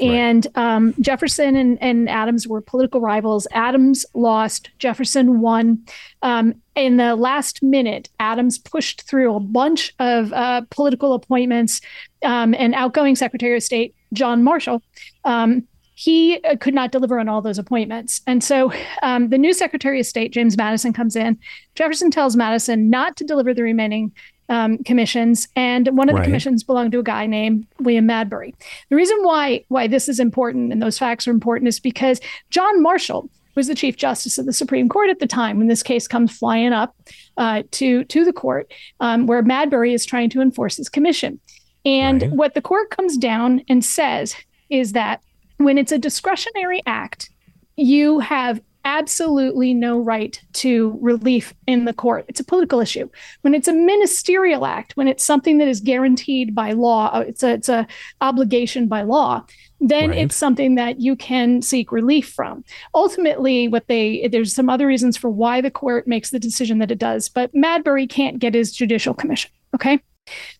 [0.00, 3.46] And um, Jefferson and, and, Adams were political rivals.
[3.52, 5.84] Adams lost, Jefferson won.
[6.22, 11.80] Um, in the last minute, Adams pushed through a bunch of uh, political appointments.
[12.24, 14.82] Um, and outgoing Secretary of State John Marshall,
[15.26, 15.64] um,
[15.94, 18.20] he uh, could not deliver on all those appointments.
[18.26, 18.72] And so
[19.02, 21.38] um, the new Secretary of State, James Madison, comes in.
[21.74, 24.12] Jefferson tells Madison not to deliver the remaining
[24.48, 28.54] um, commissions, and one of the commissions belonged to a guy named William Marbury.
[28.90, 32.20] The reason why why this is important and those facts are important is because
[32.50, 35.82] John Marshall was the Chief Justice of the Supreme Court at the time when this
[35.82, 36.96] case comes flying up
[37.36, 41.40] uh, to to the court, um, where Marbury is trying to enforce his commission.
[41.84, 42.30] And right.
[42.32, 44.34] what the court comes down and says
[44.70, 45.20] is that
[45.58, 47.30] when it's a discretionary act,
[47.76, 52.24] you have absolutely no right to relief in the court.
[52.28, 53.08] It's a political issue.
[53.40, 57.42] When it's a ministerial act, when it's something that is guaranteed by law, uh, it's
[57.42, 57.86] a it's a
[58.20, 59.46] obligation by law,
[59.80, 60.18] then right.
[60.18, 62.64] it's something that you can seek relief from.
[62.94, 66.90] Ultimately, what they there's some other reasons for why the court makes the decision that
[66.90, 69.50] it does, but Marbury can't get his judicial commission.
[69.74, 70.00] Okay.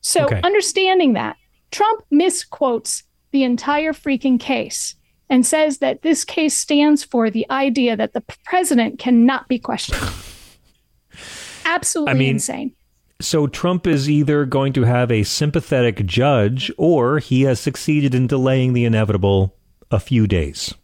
[0.00, 0.40] So, okay.
[0.42, 1.36] understanding that,
[1.70, 4.94] Trump misquotes the entire freaking case
[5.30, 10.00] and says that this case stands for the idea that the president cannot be questioned.
[11.64, 12.74] Absolutely I mean, insane.
[13.20, 18.26] So Trump is either going to have a sympathetic judge or he has succeeded in
[18.26, 19.54] delaying the inevitable
[19.90, 20.74] a few days.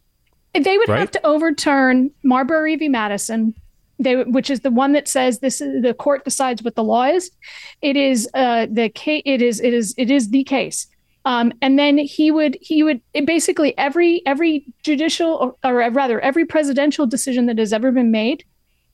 [0.53, 0.99] They would right?
[0.99, 2.89] have to overturn Marbury v.
[2.89, 3.53] Madison,
[3.99, 7.05] they, which is the one that says this is the court decides what the law
[7.05, 7.31] is.
[7.81, 9.21] It is uh, the case.
[9.25, 10.87] It is it is it is the case.
[11.23, 16.45] Um, and then he would he would basically every every judicial or, or rather every
[16.45, 18.43] presidential decision that has ever been made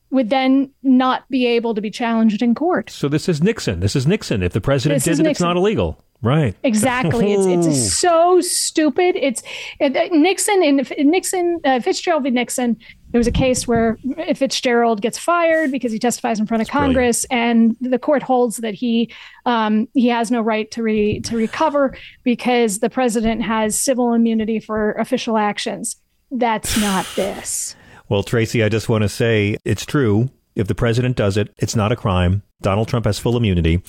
[0.10, 2.90] would then not be able to be challenged in court.
[2.90, 3.80] So this is Nixon.
[3.82, 4.42] This is Nixon.
[4.42, 6.02] If the president This did it, it's not illegal.
[6.22, 6.56] Right.
[6.64, 7.34] Exactly.
[7.34, 9.16] It's it's so stupid.
[9.16, 9.44] It's
[9.80, 12.32] uh, Nixon and Nixon uh, Fitzgerald v.
[12.32, 12.78] Nixon.
[13.12, 13.98] There was a case where
[14.36, 18.74] Fitzgerald gets fired because he testifies in front of Congress, and the court holds that
[18.74, 19.14] he
[19.46, 24.60] um, he has no right to re, to recover because the president has civil immunity
[24.60, 25.98] for official actions.
[26.32, 27.77] That's not this.
[28.10, 30.30] Well, Tracy, I just want to say it's true.
[30.56, 32.42] If the president does it, it's not a crime.
[32.62, 33.84] Donald Trump has full immunity,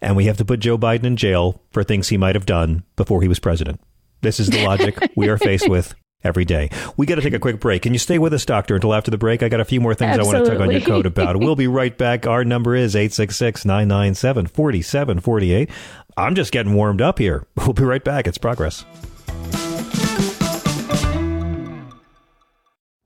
[0.00, 2.84] and we have to put Joe Biden in jail for things he might have done
[2.96, 3.80] before he was president.
[4.22, 6.70] This is the logic we are faced with every day.
[6.96, 7.82] We got to take a quick break.
[7.82, 9.42] Can you stay with us, doctor, until after the break?
[9.42, 11.02] I got a few more things I want to tug on your Absolutely.
[11.02, 11.36] coat about.
[11.36, 12.26] We'll be right back.
[12.26, 15.70] Our number is 866 997 4748.
[16.16, 17.46] I'm just getting warmed up here.
[17.56, 18.26] We'll be right back.
[18.26, 18.84] It's progress.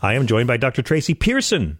[0.00, 0.82] I am joined by Dr.
[0.82, 1.78] Tracy Pearson,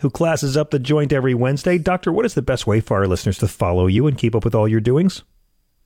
[0.00, 1.78] who classes up the joint every Wednesday.
[1.78, 4.44] Doctor, what is the best way for our listeners to follow you and keep up
[4.44, 5.22] with all your doings?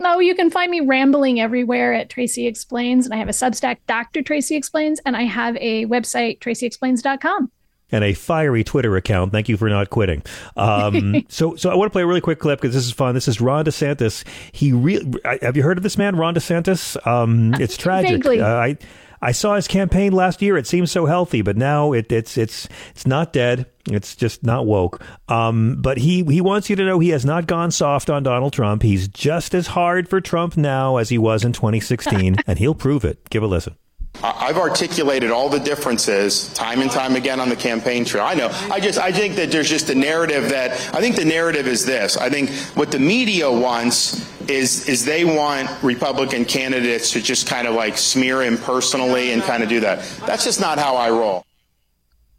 [0.01, 3.79] No, you can find me rambling everywhere at Tracy Explains, and I have a Substack,
[3.87, 4.23] Dr.
[4.23, 7.51] Tracy Explains, and I have a website, tracyexplains.com.
[7.93, 9.31] and a fiery Twitter account.
[9.31, 10.23] Thank you for not quitting.
[10.57, 13.15] Um, so, so I want to play a really quick clip because this is fun.
[13.15, 14.25] This is Ron DeSantis.
[14.53, 17.07] He really have you heard of this man, Ron DeSantis?
[17.07, 18.27] Um, it's tragic.
[18.27, 18.79] Uh, I
[19.23, 20.57] I saw his campaign last year.
[20.57, 23.67] It seems so healthy, but now it, it's it's it's not dead.
[23.89, 25.01] It's just not woke.
[25.29, 28.53] Um, but he he wants you to know he has not gone soft on Donald
[28.53, 28.83] Trump.
[28.83, 33.05] He's just as hard for Trump now as he was in 2016, and he'll prove
[33.05, 33.31] it.
[33.31, 33.77] Give a listen.
[34.23, 38.25] I've articulated all the differences time and time again on the campaign trail.
[38.25, 38.51] I know.
[38.71, 41.85] I just I think that there's just a narrative that I think the narrative is
[41.85, 42.17] this.
[42.17, 47.67] I think what the media wants is is they want Republican candidates to just kind
[47.67, 50.05] of like smear him personally and kind of do that.
[50.27, 51.45] That's just not how I roll.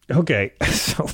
[0.10, 1.08] Okay, so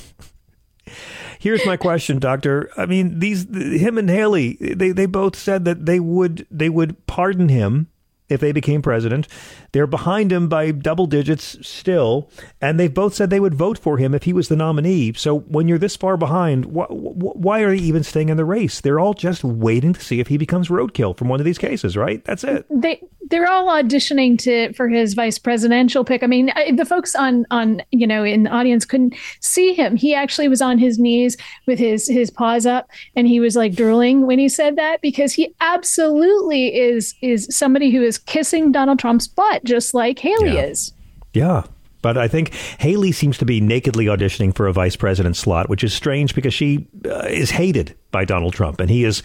[1.39, 2.70] here's my question, Doctor.
[2.78, 7.07] I mean, these him and Haley, they they both said that they would they would
[7.07, 7.88] pardon him
[8.30, 9.28] if they became president.
[9.72, 12.30] They're behind him by double digits still,
[12.62, 15.14] and they've both said they would vote for him if he was the nominee.
[15.14, 18.46] So when you're this far behind, wh- wh- why are they even staying in the
[18.46, 18.82] race?
[18.82, 21.98] They're all just waiting to see if he becomes roadkill from one of these cases,
[21.98, 22.24] right?
[22.26, 22.66] That's it.
[22.70, 26.24] They they're all auditioning to for his vice presidential pick.
[26.24, 29.96] I mean, I, the folks on on you know in the audience couldn't see him.
[29.96, 33.74] He actually was on his knees with his his paws up, and he was like
[33.76, 39.00] drooling when he said that because he absolutely is is somebody who is kissing Donald
[39.00, 40.64] Trump's butt, just like Haley Yeah.
[40.66, 40.94] is.
[41.34, 41.64] Yeah.
[42.02, 45.84] But I think Haley seems to be nakedly auditioning for a vice president slot, which
[45.84, 49.22] is strange because she uh, is hated by Donald Trump and he is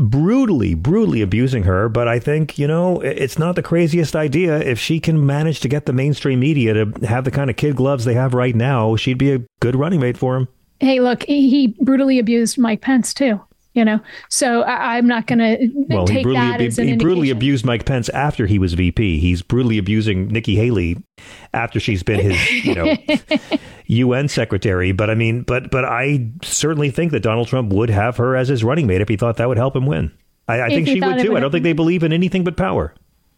[0.00, 1.88] brutally, brutally abusing her.
[1.88, 4.58] But I think, you know, it's not the craziest idea.
[4.58, 7.76] If she can manage to get the mainstream media to have the kind of kid
[7.76, 10.48] gloves they have right now, she'd be a good running mate for him.
[10.80, 13.40] Hey, look, he, brutally abused Mike Pence too.
[13.72, 16.88] You know, so I, I'm not going to Well, he take brutally, that as an
[16.88, 17.36] he brutally indication.
[17.36, 19.20] abused Mike Pence after he was VP.
[19.20, 20.96] He's brutally abusing Nikki Haley
[21.54, 22.96] after she's been his, you know,
[23.86, 24.90] UN secretary.
[24.90, 28.48] But I mean, but but I certainly think that Donald Trump would have her as
[28.48, 30.10] his running mate if he thought that would help him win.
[30.48, 31.30] I, I think she would too.
[31.30, 32.92] would I don't think they believe in anything but power.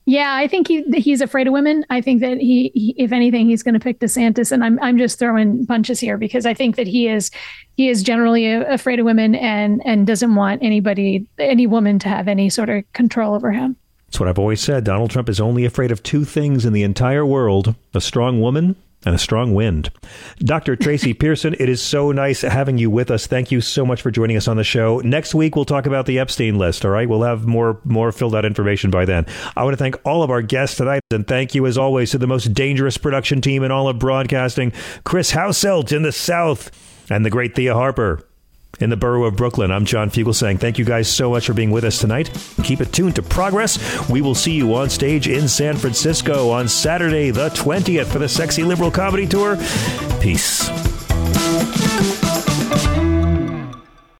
[0.04, 1.84] Yeah, I think he he's afraid of women.
[1.88, 4.98] I think that he, he if anything, he's going to pick DeSantis, and I'm I'm
[4.98, 7.30] just throwing punches here because I think that he is
[7.76, 12.26] he is generally afraid of women and and doesn't want anybody any woman to have
[12.26, 13.76] any sort of control over him.
[14.06, 14.84] That's what I've always said.
[14.84, 18.74] Donald Trump is only afraid of two things in the entire world a strong woman
[19.04, 19.90] and a strong wind.
[20.38, 20.76] Dr.
[20.76, 23.26] Tracy Pearson, it is so nice having you with us.
[23.26, 25.00] Thank you so much for joining us on the show.
[25.00, 27.08] Next week we'll talk about the Epstein list, all right?
[27.08, 29.26] We'll have more more filled out information by then.
[29.56, 32.18] I want to thank all of our guests tonight and thank you as always to
[32.18, 34.72] the most dangerous production team in all of broadcasting,
[35.04, 36.70] Chris Hauselt in the South
[37.10, 38.24] and the great Thea Harper
[38.80, 39.70] in the borough of Brooklyn.
[39.70, 40.58] I'm John Fugelsang.
[40.58, 42.30] Thank you guys so much for being with us tonight.
[42.64, 43.78] Keep it tuned to Progress.
[44.08, 48.28] We will see you on stage in San Francisco on Saturday, the 20th, for the
[48.28, 49.56] Sexy Liberal Comedy Tour.
[50.20, 50.68] Peace.